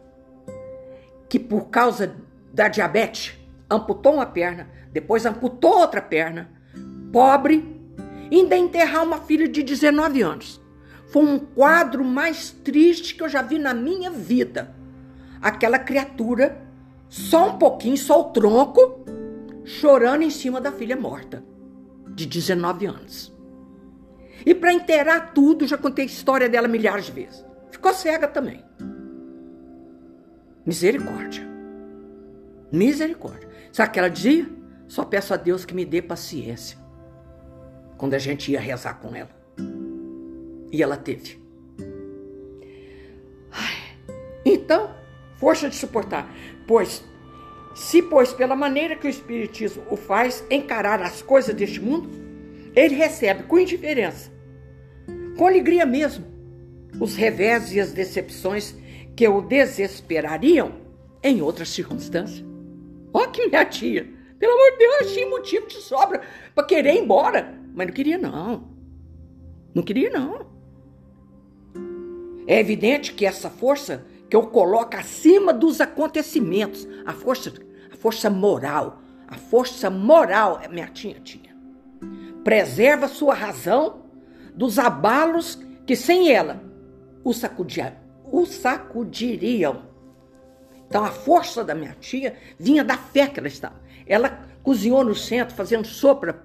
[1.29, 2.17] que por causa
[2.53, 6.51] da diabetes amputou uma perna, depois amputou outra perna,
[7.13, 7.79] pobre,
[8.29, 10.59] ainda enterrar uma filha de 19 anos.
[11.07, 14.80] Foi um quadro mais triste que eu já vi na minha vida.
[15.41, 16.61] Aquela criatura,
[17.09, 19.03] só um pouquinho, só o tronco,
[19.63, 21.43] chorando em cima da filha morta,
[22.09, 23.33] de 19 anos.
[24.45, 27.45] E para enterrar tudo, já contei a história dela milhares de vezes.
[27.71, 28.63] Ficou cega também.
[30.65, 31.47] Misericórdia.
[32.71, 33.49] Misericórdia.
[33.71, 34.49] Sabe o que ela dizia?
[34.87, 36.77] Só peço a Deus que me dê paciência.
[37.97, 39.29] Quando a gente ia rezar com ela.
[40.71, 41.41] E ela teve.
[43.51, 43.97] Ai,
[44.45, 44.91] então,
[45.41, 46.31] força de suportar.
[46.67, 47.03] Pois,
[47.73, 52.09] se, pois, pela maneira que o Espiritismo o faz encarar as coisas deste mundo,
[52.75, 54.31] ele recebe com indiferença,
[55.35, 56.25] com alegria mesmo,
[56.99, 58.75] os revés e as decepções
[59.15, 60.73] que o desesperariam
[61.23, 62.45] em outras circunstâncias.
[63.11, 66.21] Ó que minha tia, pelo amor de Deus, achei motivo de sobra
[66.53, 68.69] para querer ir embora, mas não queria não.
[69.73, 70.45] Não queria não.
[72.45, 77.51] É evidente que essa força que eu coloco acima dos acontecimentos, a força,
[77.91, 81.53] a força moral, a força moral, é minha tia tinha.
[82.41, 84.03] Preserva sua razão
[84.55, 86.63] dos abalos que sem ela
[87.25, 89.81] o, sacudia, o sacudiriam.
[90.87, 93.81] Então a força da minha tia vinha da fé que ela estava.
[94.07, 96.41] Ela cozinhou no centro, fazendo sopa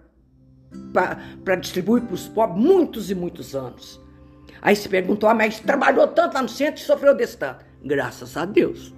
[1.45, 4.05] para distribuir para os pobres muitos e muitos anos.
[4.61, 7.65] Aí se perguntou, ah, mas trabalhou tanto lá no centro e sofreu desse tanto.
[7.87, 8.93] Graças a Deus.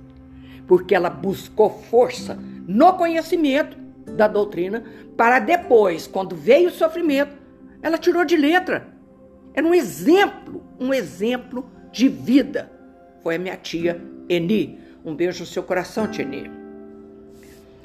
[0.66, 3.76] Porque ela buscou força no conhecimento
[4.16, 4.82] da doutrina
[5.16, 7.36] para depois, quando veio o sofrimento,
[7.82, 8.88] ela tirou de letra.
[9.52, 12.72] Era um exemplo, um exemplo de vida.
[13.22, 14.80] Foi a minha tia Eni.
[15.04, 16.50] Um beijo no seu coração, tia Eni.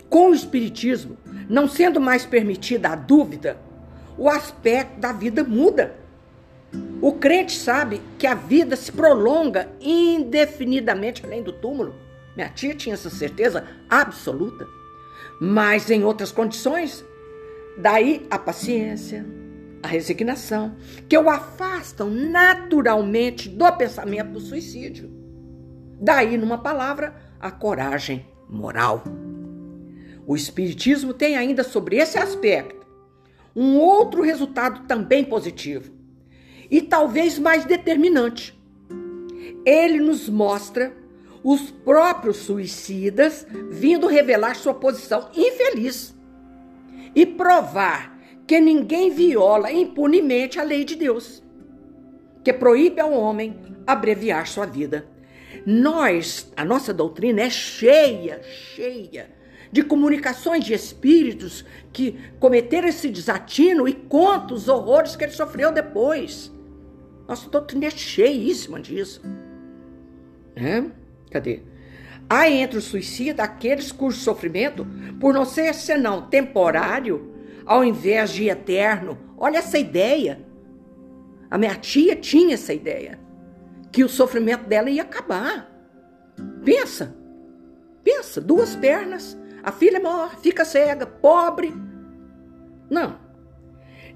[0.10, 1.18] Com o Espiritismo,
[1.50, 3.58] não sendo mais permitida a dúvida,
[4.18, 5.96] o aspecto da vida muda.
[7.04, 11.94] O crente sabe que a vida se prolonga indefinidamente além do túmulo.
[12.34, 14.66] Minha tia tinha essa certeza absoluta.
[15.38, 17.04] Mas em outras condições,
[17.78, 19.26] daí a paciência,
[19.84, 20.78] a resignação,
[21.10, 25.12] que o afastam naturalmente do pensamento do suicídio.
[26.00, 29.04] Daí, numa palavra, a coragem moral.
[30.26, 32.82] O Espiritismo tem ainda sobre esse aspecto
[33.54, 36.03] um outro resultado também positivo
[36.74, 38.60] e talvez mais determinante.
[39.64, 40.92] Ele nos mostra
[41.44, 46.16] os próprios suicidas vindo revelar sua posição infeliz
[47.14, 51.44] e provar que ninguém viola impunemente a lei de Deus,
[52.44, 53.56] que proíbe ao homem
[53.86, 55.06] abreviar sua vida.
[55.68, 59.30] Nós, a nossa doutrina é cheia, cheia
[59.72, 65.72] de comunicações de espíritos que cometeram esse desatino e conta os horrores que ele sofreu
[65.72, 66.52] depois.
[67.28, 69.22] Nossa doutrina é cheíssima disso.
[70.56, 70.84] É?
[71.32, 71.62] Cadê?
[72.30, 74.88] Há entre os suicidas aqueles cujo sofrimento,
[75.20, 77.34] por não ser senão temporário,
[77.66, 79.18] ao invés de eterno.
[79.38, 80.40] Olha essa ideia.
[81.50, 83.20] A minha tia tinha essa ideia.
[83.92, 85.70] Que o sofrimento dela ia acabar.
[86.64, 87.16] Pensa.
[88.04, 89.38] Pensa, duas pernas.
[89.62, 91.74] A filha morre, fica cega, pobre.
[92.90, 93.23] Não.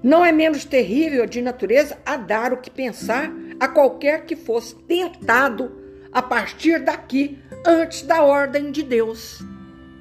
[0.02, 4.74] Não é menos terrível de natureza a dar o que pensar a qualquer que fosse
[4.74, 5.72] tentado
[6.12, 9.42] a partir daqui, antes da ordem de Deus.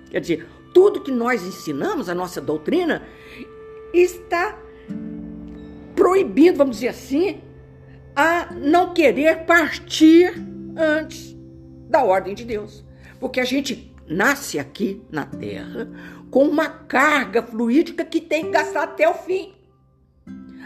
[0.10, 3.04] Quer dizer, tudo que nós ensinamos, a nossa doutrina,
[3.94, 4.58] está
[5.96, 7.42] proibindo, vamos dizer assim,
[8.16, 10.34] a não querer partir
[10.78, 11.36] antes
[11.90, 12.86] da ordem de Deus.
[13.20, 15.90] Porque a gente nasce aqui na Terra
[16.30, 19.57] com uma carga fluídica que tem que gastar até o fim.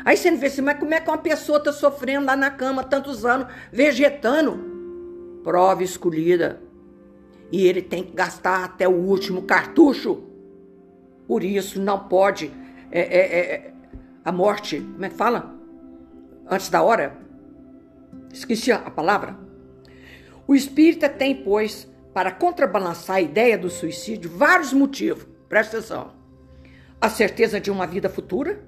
[0.04, 2.50] Aí você não vê assim, mas como é que uma pessoa está sofrendo lá na
[2.50, 5.42] cama tantos anos, vegetando?
[5.44, 6.62] Prova escolhida.
[7.52, 10.24] E ele tem que gastar até o último cartucho.
[11.28, 12.52] Por isso não pode.
[12.92, 13.74] É, é, é,
[14.24, 15.56] a morte, como é que fala?
[16.50, 17.18] Antes da hora?
[18.34, 19.38] Esqueci a palavra.
[20.48, 25.26] O espírita tem, pois, para contrabalançar a ideia do suicídio vários motivos.
[25.48, 26.12] Presta atenção.
[27.00, 28.64] A certeza de uma vida futura,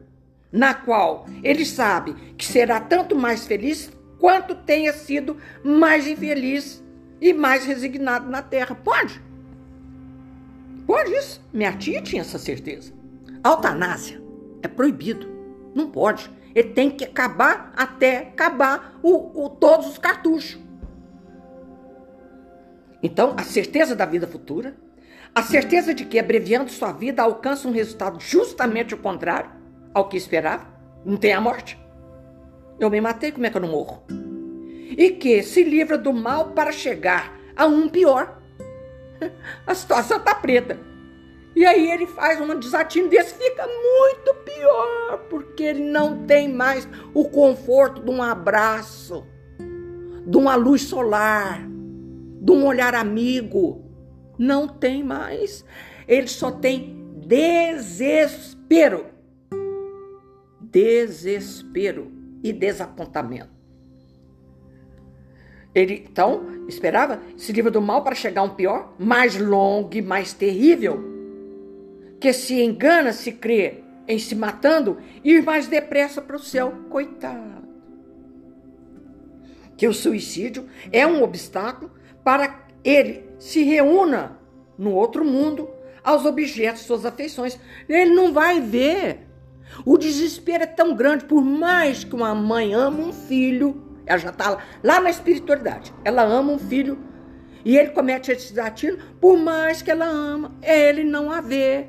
[0.54, 6.84] na qual ele sabe que será tanto mais feliz quanto tenha sido mais infeliz
[7.20, 8.76] e mais resignado na terra.
[8.76, 9.20] Pode?
[10.86, 11.44] Pode isso.
[11.52, 12.94] Minha tia tinha essa certeza.
[13.44, 14.22] A eutanásia
[14.62, 15.28] é proibido.
[15.74, 16.32] Não pode.
[16.54, 20.62] Ele tem que acabar até acabar o, o todos os cartuchos.
[23.02, 24.78] Então, a certeza da vida futura,
[25.34, 29.62] a certeza de que abreviando sua vida alcança um resultado justamente o contrário
[29.94, 30.66] ao que esperava,
[31.06, 31.80] não tem a morte.
[32.80, 34.04] Eu me matei, como é que eu não morro?
[34.10, 38.42] E que se livra do mal para chegar a um pior.
[39.66, 40.78] A situação tá preta.
[41.56, 46.88] E aí ele faz um desatino desse, fica muito pior, porque ele não tem mais
[47.14, 49.24] o conforto de um abraço,
[50.26, 51.62] de uma luz solar,
[52.42, 53.86] de um olhar amigo.
[54.38, 55.64] Não tem mais.
[56.08, 59.12] Ele só tem desespero.
[60.74, 62.12] Desespero
[62.44, 63.54] e desapontamento.
[65.74, 70.02] Ele então esperava se livra do mal para chegar a um pior, mais longo e
[70.02, 71.00] mais terrível,
[72.20, 76.74] que se engana, se crê em se matando, ir mais depressa para o céu.
[76.90, 77.64] Coitado.
[79.78, 81.92] Que o suicídio é um obstáculo
[82.24, 84.40] para ele se reúna
[84.78, 85.70] no outro mundo
[86.04, 87.60] aos objetos suas afeições.
[87.88, 89.23] Ele não vai ver.
[89.86, 94.30] O desespero é tão grande, por mais que uma mãe ama um filho, ela já
[94.30, 95.94] está lá na espiritualidade.
[96.04, 96.98] Ela ama um filho
[97.66, 101.88] e ele comete esse desatino, por mais que ela ama, ele não a vê.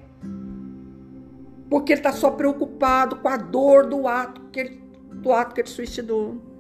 [1.69, 5.61] Porque ele está só preocupado com a dor do ato que ele, do ato que
[5.61, 6.54] ele suicidou.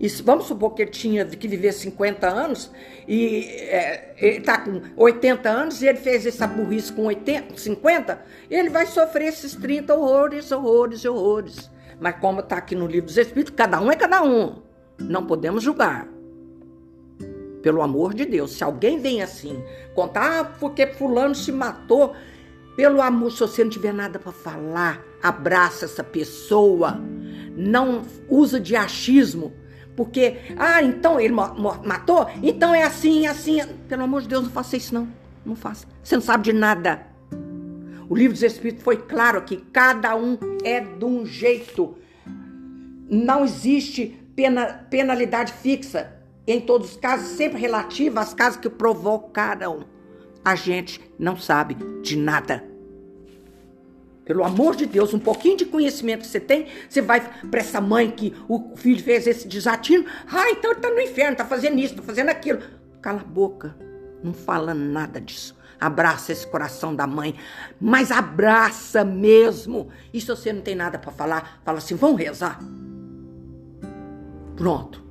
[0.00, 2.70] E vamos supor que ele tinha que viver 50 anos
[3.06, 8.22] e é, ele está com 80 anos e ele fez essa burrice com 80, 50,
[8.50, 11.70] ele vai sofrer esses 30 horrores, horrores, horrores.
[12.00, 14.62] Mas como está aqui no livro dos Espíritos, cada um é cada um.
[14.98, 16.08] Não podemos julgar.
[17.60, 19.62] Pelo amor de Deus, se alguém vem assim,
[19.94, 22.14] contar ah, porque fulano se matou,
[22.74, 26.98] pelo amor, se você não tiver nada para falar, abraça essa pessoa.
[27.54, 29.59] Não usa de achismo
[30.00, 32.26] porque, ah, então ele matou?
[32.42, 33.60] Então é assim, assim.
[33.86, 35.06] Pelo amor de Deus, não faça isso, não.
[35.44, 35.86] Não faça.
[36.02, 37.06] Você não sabe de nada.
[38.08, 41.98] O livro dos Espíritos foi claro aqui: cada um é de um jeito.
[43.10, 46.10] Não existe pena, penalidade fixa.
[46.46, 49.84] Em todos os casos, sempre relativa às casos que provocaram.
[50.42, 52.69] A gente não sabe de nada.
[54.24, 57.80] Pelo amor de Deus, um pouquinho de conhecimento que você tem, você vai para essa
[57.80, 60.04] mãe que o filho fez esse desatino.
[60.30, 62.60] Ah, então ele tá no inferno, tá fazendo isso, tá fazendo aquilo.
[63.00, 63.74] Cala a boca,
[64.22, 65.58] não fala nada disso.
[65.80, 67.34] Abraça esse coração da mãe,
[67.80, 69.88] mas abraça mesmo.
[70.12, 72.60] E se você não tem nada para falar, fala assim: vão rezar.
[74.56, 75.02] Pronto,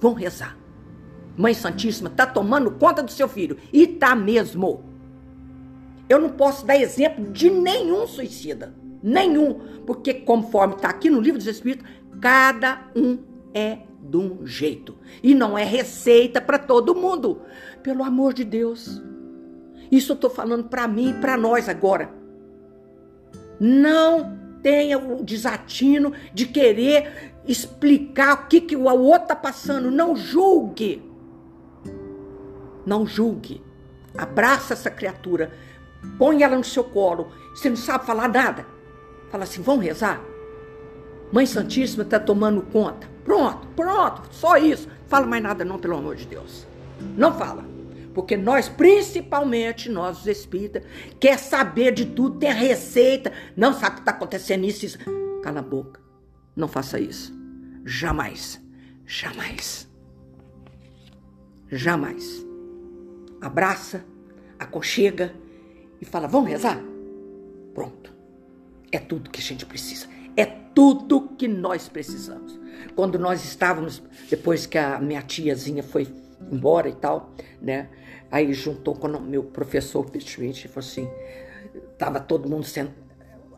[0.00, 0.58] vão rezar.
[1.36, 3.56] Mãe Santíssima tá tomando conta do seu filho.
[3.72, 4.91] E tá mesmo.
[6.12, 8.74] Eu não posso dar exemplo de nenhum suicida.
[9.02, 9.58] Nenhum.
[9.86, 11.88] Porque, conforme está aqui no livro dos Espíritos,
[12.20, 13.18] cada um
[13.54, 14.94] é de um jeito.
[15.22, 17.40] E não é receita para todo mundo.
[17.82, 19.00] Pelo amor de Deus.
[19.90, 22.12] Isso eu estou falando para mim e para nós agora.
[23.58, 29.90] Não tenha o desatino de querer explicar o que, que o outro está passando.
[29.90, 31.02] Não julgue.
[32.84, 33.62] Não julgue.
[34.14, 35.52] Abraça essa criatura
[36.18, 37.32] Põe ela no seu colo.
[37.54, 38.66] Você não sabe falar nada.
[39.30, 40.20] Fala assim: vamos rezar?
[41.32, 43.08] Mãe Santíssima está tomando conta.
[43.24, 44.88] Pronto, pronto, só isso.
[45.06, 46.66] Fala mais nada, não, pelo amor de Deus.
[47.16, 47.64] Não fala.
[48.12, 50.82] Porque nós, principalmente nós, os espíritas,
[51.18, 53.32] quer saber de tudo, tem receita.
[53.56, 54.98] Não sabe o que está acontecendo isso, isso.
[55.42, 56.00] Cala a boca.
[56.54, 57.32] Não faça isso.
[57.84, 58.60] Jamais.
[59.06, 59.88] Jamais.
[61.70, 62.46] Jamais.
[63.40, 64.04] Abraça,
[64.58, 65.34] aconchega
[66.02, 66.82] e fala: Vamos rezar?
[67.72, 68.12] Pronto.
[68.90, 70.08] É tudo que a gente precisa.
[70.36, 72.60] É tudo que nós precisamos.
[72.96, 76.08] Quando nós estávamos, depois que a minha tiazinha foi
[76.50, 77.30] embora e tal,
[77.60, 77.88] né?
[78.30, 81.08] Aí juntou com o meu professor Petrucci e falou assim:
[81.96, 82.90] tava todo mundo sendo.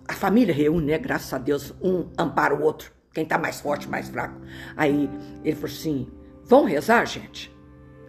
[0.07, 0.99] A família reúne, né?
[0.99, 2.93] Graças a Deus, um ampara o outro.
[3.13, 4.39] Quem tá mais forte, mais fraco.
[4.77, 5.09] Aí
[5.43, 6.09] ele falou assim:
[6.45, 7.51] vamos rezar, gente?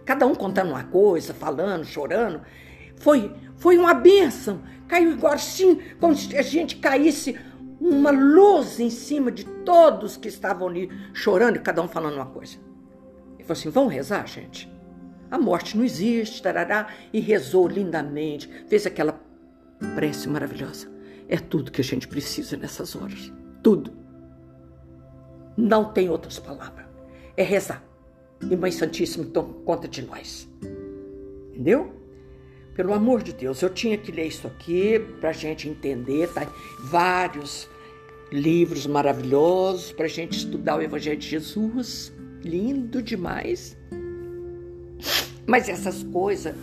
[0.04, 2.42] Cada um contando uma coisa, falando, chorando.
[2.96, 4.62] Foi, foi uma benção.
[4.88, 7.36] Caiu igual assim, como se a gente caísse
[7.80, 12.26] uma luz em cima de todos que estavam ali chorando e cada um falando uma
[12.26, 12.56] coisa.
[13.34, 14.70] Ele falou assim: vamos rezar, gente?
[15.30, 19.20] A morte não existe, tarará, e rezou lindamente, fez aquela
[19.94, 20.88] prece maravilhosa.
[21.28, 23.32] É tudo que a gente precisa nessas horas.
[23.62, 23.92] Tudo.
[25.56, 26.86] Não tem outras palavras.
[27.36, 27.82] É rezar.
[28.48, 30.48] E Mãe Santíssima toma conta de nós.
[31.50, 31.92] Entendeu?
[32.76, 36.46] Pelo amor de Deus, eu tinha que ler isso aqui para a gente entender, tá?
[36.78, 37.66] Vários
[38.30, 42.12] livros maravilhosos para a gente estudar o Evangelho de Jesus.
[42.44, 43.74] Lindo demais.
[45.46, 46.54] Mas essas coisas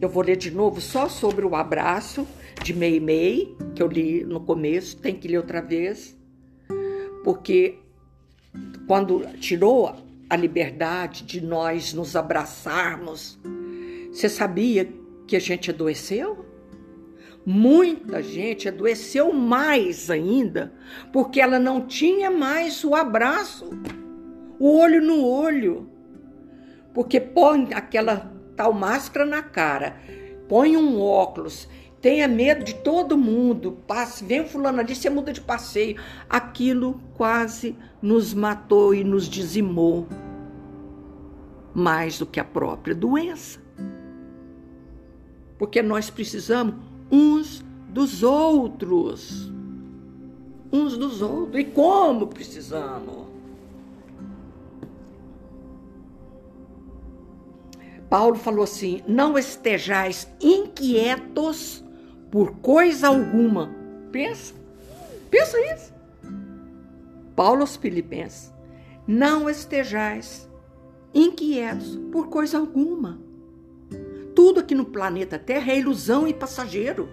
[0.00, 2.26] eu vou ler de novo só sobre o abraço
[2.64, 6.16] de Mei Mei, que eu li no começo, tem que ler outra vez,
[7.22, 7.78] porque
[8.88, 9.94] quando tirou
[10.28, 13.38] a liberdade de nós nos abraçarmos,
[14.10, 15.01] você sabia
[15.32, 16.44] que a gente adoeceu?
[17.46, 20.74] Muita gente adoeceu mais ainda,
[21.10, 23.70] porque ela não tinha mais o abraço,
[24.58, 25.88] o olho no olho.
[26.92, 29.96] Porque põe aquela tal máscara na cara,
[30.50, 31.66] põe um óculos,
[31.98, 35.98] tenha medo de todo mundo, passe, vem fulano ali, você muda de passeio.
[36.28, 40.06] Aquilo quase nos matou e nos dizimou
[41.72, 43.61] mais do que a própria doença.
[45.62, 46.74] Porque nós precisamos
[47.08, 49.48] uns dos outros.
[50.72, 51.60] Uns dos outros.
[51.60, 53.28] E como precisamos?
[58.10, 61.84] Paulo falou assim: não estejais inquietos
[62.28, 63.72] por coisa alguma.
[64.10, 64.54] Pensa,
[65.30, 65.94] pensa isso.
[67.36, 68.52] Paulo aos Filipenses:
[69.06, 70.50] não estejais
[71.14, 73.21] inquietos por coisa alguma.
[74.34, 77.08] Tudo aqui no planeta Terra é ilusão e passageiro.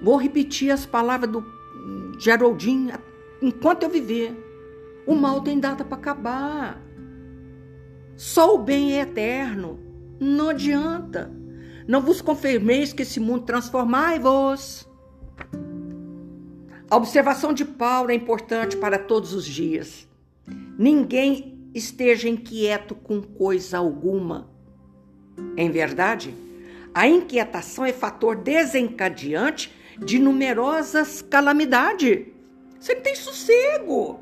[0.00, 1.44] Vou repetir as palavras do
[2.18, 2.98] Geraldinho
[3.40, 4.34] enquanto eu viver.
[5.06, 6.82] O mal tem data para acabar.
[8.16, 9.80] Só o bem é eterno.
[10.20, 11.32] Não adianta.
[11.88, 14.88] Não vos confirmeis que esse mundo transformai-vos.
[16.88, 20.06] A observação de Paulo é importante para todos os dias.
[20.78, 24.51] Ninguém esteja inquieto com coisa alguma.
[25.56, 26.34] Em verdade,
[26.94, 32.26] a inquietação é fator desencadeante de numerosas calamidades.
[32.78, 34.20] Você não tem sossego.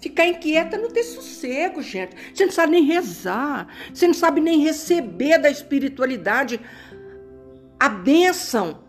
[0.00, 2.16] Ficar inquieta não tem sossego, gente.
[2.34, 3.68] Você não sabe nem rezar.
[3.92, 6.60] Você não sabe nem receber da espiritualidade
[7.78, 8.82] a bênção.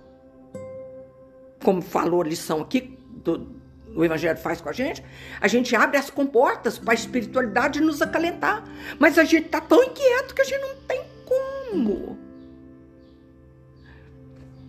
[1.63, 3.61] Como falou a lição aqui, do,
[3.95, 5.03] o Evangelho faz com a gente,
[5.39, 8.63] a gente abre as comportas para a espiritualidade nos acalentar.
[8.99, 11.12] Mas a gente está tão inquieto que a gente não tem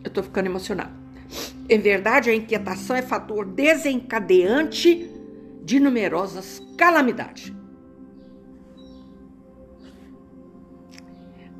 [0.02, 0.92] Eu estou ficando emocionada.
[1.68, 5.10] Em verdade, a inquietação é fator desencadeante
[5.62, 7.52] de numerosas calamidades.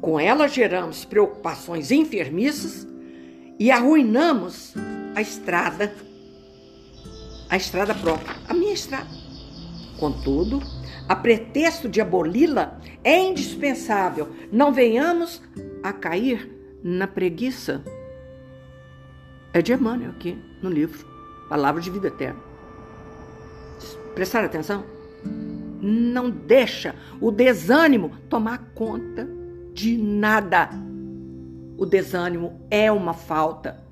[0.00, 2.86] Com ela geramos preocupações enfermiças
[3.58, 4.74] e arruinamos
[5.14, 5.94] a estrada,
[7.48, 9.08] a estrada própria, a minha estrada.
[9.98, 10.60] Contudo,
[11.08, 15.42] a pretexto de aboli-la, é indispensável não venhamos
[15.82, 16.50] a cair
[16.82, 17.82] na preguiça.
[19.52, 21.06] É de Emmanuel aqui no livro,
[21.48, 22.40] Palavra de Vida Eterna.
[24.14, 24.84] Prestar atenção?
[25.80, 29.28] Não deixa o desânimo tomar conta
[29.74, 30.70] de nada.
[31.76, 33.84] O desânimo é uma falta.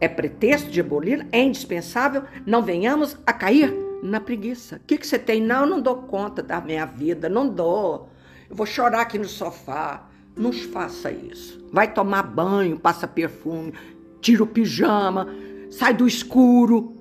[0.00, 4.76] É pretexto de abolir, é indispensável, não venhamos a cair na preguiça.
[4.76, 5.40] O que, que você tem?
[5.40, 8.08] Não, eu não dou conta da minha vida, não dou.
[8.48, 10.08] Eu vou chorar aqui no sofá.
[10.36, 11.66] Não faça isso.
[11.72, 13.74] Vai tomar banho, passa perfume,
[14.20, 15.26] tira o pijama,
[15.70, 16.96] sai do escuro.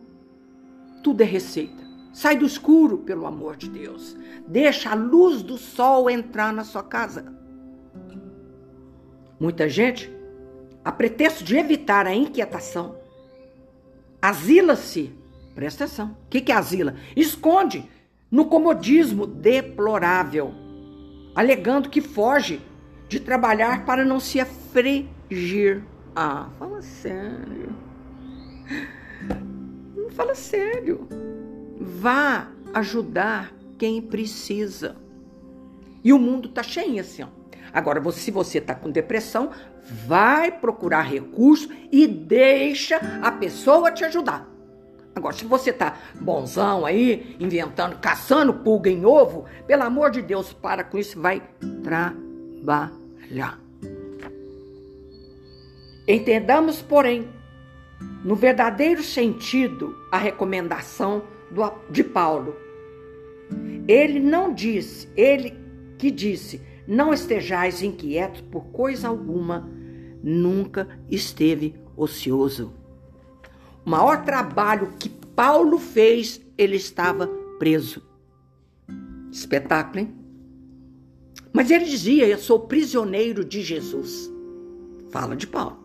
[1.04, 1.86] Tudo é receita.
[2.12, 4.18] Sai do escuro, pelo amor de Deus.
[4.48, 7.32] Deixa a luz do sol entrar na sua casa.
[9.40, 10.12] Muita gente,
[10.84, 12.98] a pretexto de evitar a inquietação,
[14.20, 15.14] asila-se.
[15.58, 16.16] Presta atenção.
[16.28, 16.94] O que é asila?
[17.16, 17.90] Esconde
[18.30, 20.54] no comodismo deplorável,
[21.34, 22.62] alegando que foge
[23.10, 25.84] de trabalhar para não se afligir.
[26.16, 27.76] Ah, fala sério.
[30.12, 31.08] Fala sério.
[31.82, 34.96] Vá ajudar quem precisa.
[36.04, 37.30] E o mundo tá cheio assim, ó.
[37.74, 39.50] Agora, se você tá com depressão,
[40.06, 44.57] vai procurar recurso e deixa a pessoa te ajudar.
[45.18, 50.54] Agora, se você tá bonzão aí, inventando, caçando pulga em ovo, pelo amor de Deus,
[50.54, 51.42] para com isso, vai
[51.84, 53.60] trabalhar.
[56.08, 57.28] Entendamos, porém,
[58.24, 61.24] no verdadeiro sentido, a recomendação
[61.90, 62.56] de Paulo.
[63.88, 65.58] Ele não disse, ele
[65.98, 69.68] que disse, não estejais inquietos por coisa alguma,
[70.22, 72.72] nunca esteve ocioso.
[73.88, 77.26] O maior trabalho que Paulo fez, ele estava
[77.58, 78.04] preso.
[79.32, 80.14] Espetáculo, hein?
[81.54, 84.30] Mas ele dizia: Eu sou prisioneiro de Jesus.
[85.10, 85.78] Fala de Paulo.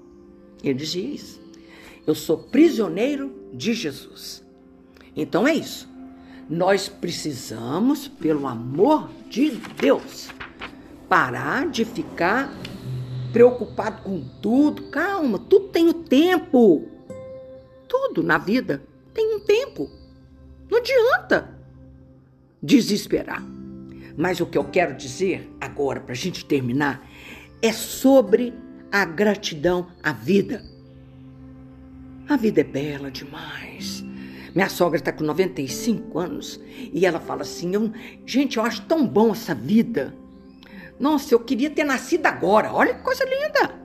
[0.65, 1.41] Ele dizia isso.
[2.05, 4.45] Eu sou prisioneiro de Jesus.
[5.15, 5.89] Então é isso.
[6.51, 9.51] Nós precisamos, pelo amor de
[9.81, 10.29] Deus,
[11.09, 12.53] parar de ficar
[13.33, 14.91] preocupado com tudo.
[14.91, 16.92] Calma, tudo tem o tempo.
[17.93, 18.83] Tudo na vida
[19.13, 19.91] tem um tempo.
[20.71, 21.55] Não adianta
[22.63, 23.45] desesperar.
[24.17, 27.07] Mas o que eu quero dizer agora, para a gente terminar,
[27.61, 28.55] é sobre
[28.91, 30.65] a gratidão à vida.
[32.27, 34.03] A vida é bela demais.
[34.55, 36.59] Minha sogra está com 95 anos
[36.95, 37.93] e ela fala assim: eu,
[38.25, 40.15] gente, eu acho tão bom essa vida.
[40.99, 42.73] Nossa, eu queria ter nascido agora.
[42.73, 43.82] Olha que coisa linda.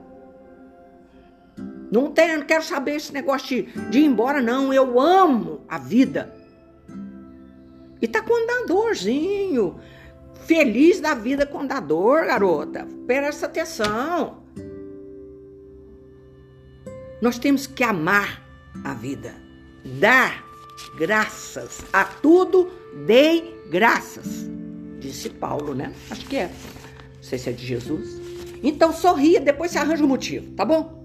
[1.90, 4.72] Não, tenho, não quero saber esse negócio de, de ir embora, não.
[4.72, 6.34] Eu amo a vida.
[8.00, 9.80] E tá com andadorzinho.
[10.46, 12.86] Feliz da vida com andador, garota.
[13.06, 14.42] Presta atenção.
[17.20, 18.42] Nós temos que amar
[18.84, 19.34] a vida.
[19.98, 20.44] Dar
[20.96, 21.80] graças.
[21.92, 22.70] A tudo
[23.06, 24.48] dei graças.
[25.00, 25.92] Disse Paulo, né?
[26.10, 26.46] Acho que é.
[27.16, 28.20] Não sei se é de Jesus.
[28.62, 30.97] Então sorria, depois você arranja o motivo, tá bom?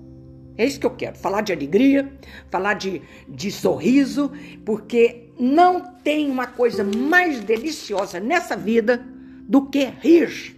[0.58, 1.18] É isso que eu quero.
[1.18, 2.12] Falar de alegria,
[2.50, 4.32] falar de, de sorriso,
[4.66, 9.04] porque não tem uma coisa mais deliciosa nessa vida
[9.48, 10.56] do que rir.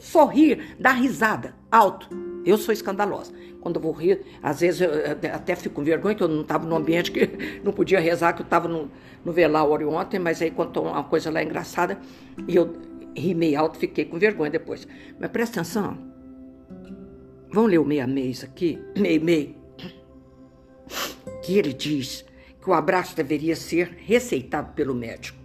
[0.00, 2.08] Sorrir, dar risada alto.
[2.44, 3.32] Eu sou escandalosa.
[3.60, 4.90] Quando eu vou rir, às vezes eu
[5.34, 7.28] até fico com vergonha, que eu não estava num ambiente que
[7.64, 8.88] não podia rezar, que eu estava no,
[9.24, 11.98] no velório ontem, mas aí quando uma coisa lá engraçada,
[12.46, 12.72] e eu
[13.16, 14.86] ri meio alto, fiquei com vergonha depois.
[15.18, 15.98] Mas presta atenção.
[17.56, 19.54] Vamos ler o meia mês aqui, meio.
[21.42, 22.22] Que ele diz
[22.60, 25.38] que o abraço deveria ser receitado pelo médico.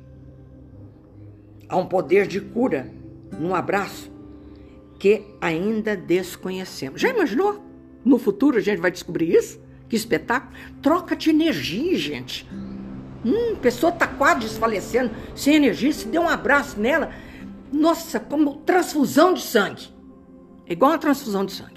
[1.70, 2.92] Há um poder de cura
[3.40, 4.12] no abraço
[5.00, 7.00] que ainda desconhecemos.
[7.00, 7.64] Já imaginou?
[8.04, 9.62] No futuro a gente vai descobrir isso?
[9.88, 10.54] Que espetáculo!
[10.82, 12.46] Troca de energia, gente.
[13.24, 17.14] Hum, pessoa tá quase desfalecendo, sem energia, se deu um abraço nela,
[17.72, 19.88] nossa, como transfusão de sangue.
[20.68, 21.71] É igual uma transfusão de sangue.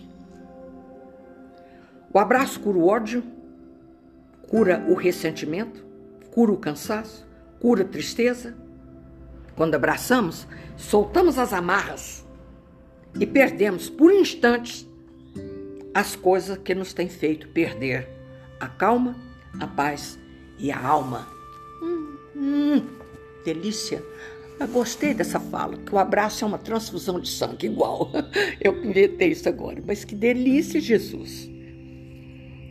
[2.14, 3.24] O abraço cura o ódio,
[4.48, 5.84] cura o ressentimento,
[6.30, 7.26] cura o cansaço,
[7.60, 8.54] cura a tristeza.
[9.56, 10.46] Quando abraçamos,
[10.76, 12.24] soltamos as amarras
[13.18, 14.88] e perdemos por instantes
[15.92, 18.08] as coisas que nos têm feito perder
[18.60, 19.16] a calma,
[19.58, 20.16] a paz
[20.56, 21.26] e a alma.
[21.82, 22.86] Hum, hum,
[23.44, 24.00] delícia!
[24.60, 28.12] Eu gostei dessa fala, que o abraço é uma transfusão de sangue, igual.
[28.62, 29.82] Eu inventei isso agora.
[29.84, 31.52] Mas que delícia, Jesus!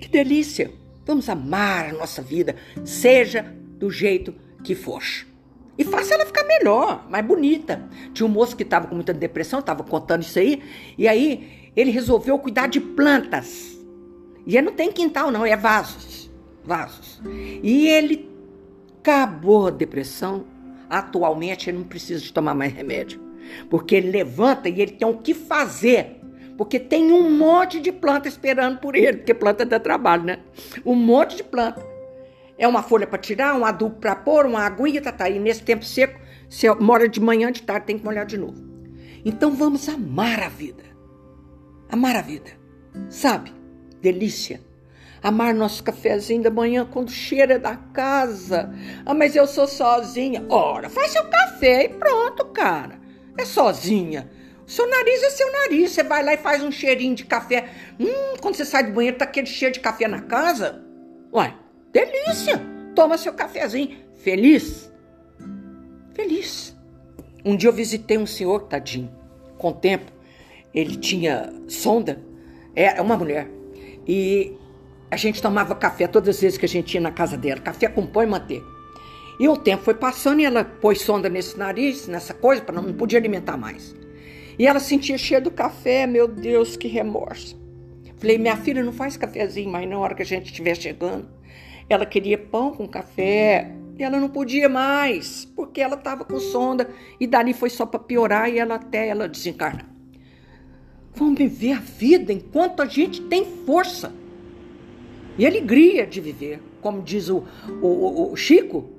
[0.03, 0.69] Que delícia!
[1.05, 3.43] Vamos amar a nossa vida, seja
[3.79, 5.01] do jeito que for.
[5.77, 7.81] E faça ela ficar melhor, mais bonita.
[8.13, 10.61] Tinha um moço que estava com muita depressão, estava contando isso aí,
[10.97, 13.77] e aí ele resolveu cuidar de plantas.
[14.45, 16.29] E ele não tem quintal, não, é vasos.
[16.65, 17.21] Vasos.
[17.63, 18.29] E ele
[18.99, 20.45] acabou a depressão.
[20.89, 23.21] Atualmente ele não precisa de tomar mais remédio.
[23.69, 26.19] Porque ele levanta e ele tem o que fazer
[26.63, 30.39] porque tem um monte de planta esperando por ele, porque planta dá trabalho, né?
[30.85, 31.85] Um monte de planta.
[32.57, 35.29] É uma folha para tirar, um adubo para pôr, uma aguinha, tá, tá.
[35.29, 36.17] E nesse tempo seco,
[36.49, 38.63] você mora de manhã, de tarde, tem que molhar de novo.
[39.25, 40.83] Então vamos amar a vida.
[41.89, 42.51] Amar a vida.
[43.09, 43.53] Sabe?
[44.01, 44.61] Delícia.
[45.21, 48.73] Amar nosso cafezinho da manhã quando cheira da casa.
[49.05, 50.45] Ah, mas eu sou sozinha.
[50.47, 53.01] Ora, faz seu café e pronto, cara.
[53.37, 54.29] É sozinha.
[54.65, 55.91] Seu nariz é seu nariz.
[55.91, 57.69] Você vai lá e faz um cheirinho de café.
[57.99, 60.83] Hum, quando você sai do banheiro, tá aquele cheiro de café na casa.
[61.33, 61.53] Ué,
[61.91, 62.61] delícia!
[62.95, 63.97] Toma seu cafezinho.
[64.15, 64.91] Feliz?
[66.13, 66.75] Feliz.
[67.43, 69.11] Um dia eu visitei um senhor, tadinho,
[69.57, 70.11] com tempo.
[70.73, 72.21] Ele tinha sonda.
[72.75, 73.49] É uma mulher.
[74.07, 74.55] E
[75.11, 77.61] a gente tomava café todas as vezes que a gente ia na casa dela.
[77.61, 78.65] Café com pão e manteiga.
[79.39, 82.83] E o tempo foi passando e ela pôs sonda nesse nariz, nessa coisa, para não,
[82.83, 83.95] não podia alimentar mais.
[84.57, 87.61] E ela sentia cheiro do café, meu Deus, que remorso.
[88.17, 91.27] Falei, minha filha, não faz cafezinho mais na hora que a gente estiver chegando.
[91.89, 96.89] Ela queria pão com café e ela não podia mais, porque ela estava com sonda
[97.19, 99.89] e dali foi só para piorar e ela até ela desencarnar.
[101.13, 104.13] Vamos viver a vida enquanto a gente tem força
[105.37, 107.43] e alegria de viver, como diz o,
[107.81, 108.89] o, o Chico.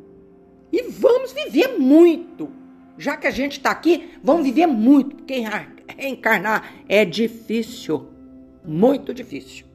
[0.71, 2.51] E vamos viver muito
[2.97, 5.43] já que a gente está aqui, vamos viver muito, porque
[5.97, 8.09] reencarnar é difícil,
[8.65, 9.67] muito difícil.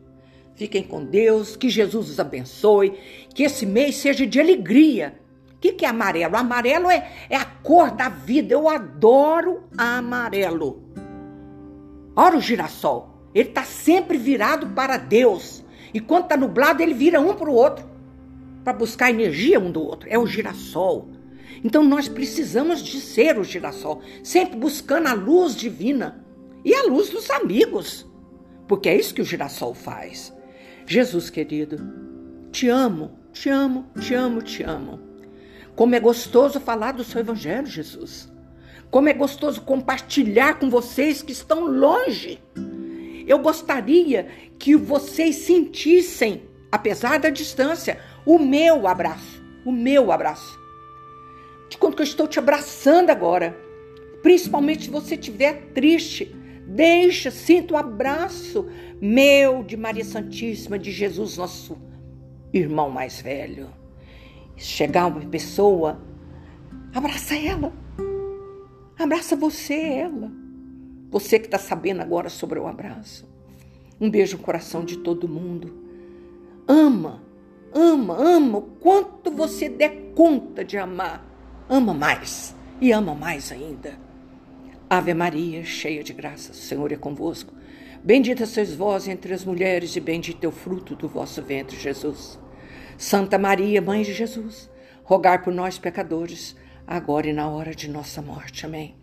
[0.56, 2.94] Fiquem com Deus, que Jesus os abençoe,
[3.34, 5.18] que esse mês seja de alegria.
[5.54, 6.36] O que, que é amarelo?
[6.36, 8.54] Amarelo é, é a cor da vida.
[8.54, 10.84] Eu adoro amarelo.
[12.16, 13.30] Olha o girassol.
[13.34, 15.64] Ele está sempre virado para Deus.
[15.94, 17.86] E quando está nublado, ele vira um para o outro
[18.64, 20.10] para buscar energia um do outro.
[20.12, 21.08] É o girassol.
[21.64, 26.26] Então nós precisamos de ser o girassol, sempre buscando a luz divina
[26.64, 28.06] e a luz dos amigos,
[28.68, 30.34] porque é isso que o girassol faz.
[30.86, 31.78] Jesus querido,
[32.52, 35.00] te amo, te amo, te amo, te amo.
[35.76, 38.30] Como é gostoso falar do seu evangelho, Jesus.
[38.92, 42.42] Como é gostoso compartilhar com vocês que estão longe.
[43.28, 49.42] Eu gostaria que vocês sentissem, apesar da distância, o meu abraço.
[49.64, 50.59] O meu abraço.
[51.70, 53.56] De quanto que eu estou te abraçando agora.
[54.22, 56.36] Principalmente se você estiver triste.
[56.68, 58.68] Deixa, sinta o abraço
[59.02, 61.78] meu de Maria Santíssima, de Jesus, nosso
[62.54, 63.70] irmão mais velho.
[64.58, 66.02] Chegar uma pessoa,
[66.94, 67.72] abraça ela.
[68.98, 70.32] Abraça você, ela.
[71.10, 73.28] Você que está sabendo agora sobre o abraço.
[74.00, 75.74] Um beijo no coração de todo mundo.
[76.68, 77.24] Ama,
[77.74, 81.29] ama, ama o quanto você der conta de amar.
[81.72, 83.94] Ama mais e ama mais ainda.
[84.90, 87.54] Ave Maria, cheia de graça, o Senhor é convosco.
[88.04, 92.40] Bendita sois vós entre as mulheres, e bendito é o fruto do vosso ventre, Jesus.
[92.98, 94.68] Santa Maria, Mãe de Jesus,
[95.04, 96.56] rogai por nós, pecadores,
[96.88, 98.66] agora e na hora de nossa morte.
[98.66, 98.96] Amém.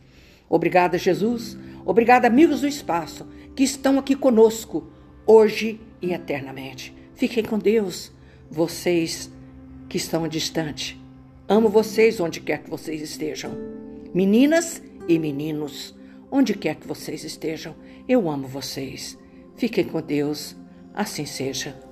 [0.49, 1.57] Obrigada, Jesus.
[1.85, 4.91] Obrigada, amigos do espaço, que estão aqui conosco,
[5.25, 6.93] hoje e eternamente.
[7.15, 8.11] Fiquem com Deus,
[8.51, 9.31] vocês
[9.89, 11.06] que estão distante.
[11.49, 13.53] Amo vocês onde quer que vocês estejam.
[14.13, 15.95] Meninas e meninos,
[16.29, 17.73] onde quer que vocês estejam,
[18.09, 19.17] eu amo vocês.
[19.55, 20.57] Fiquem com Deus,
[20.93, 21.86] assim seja.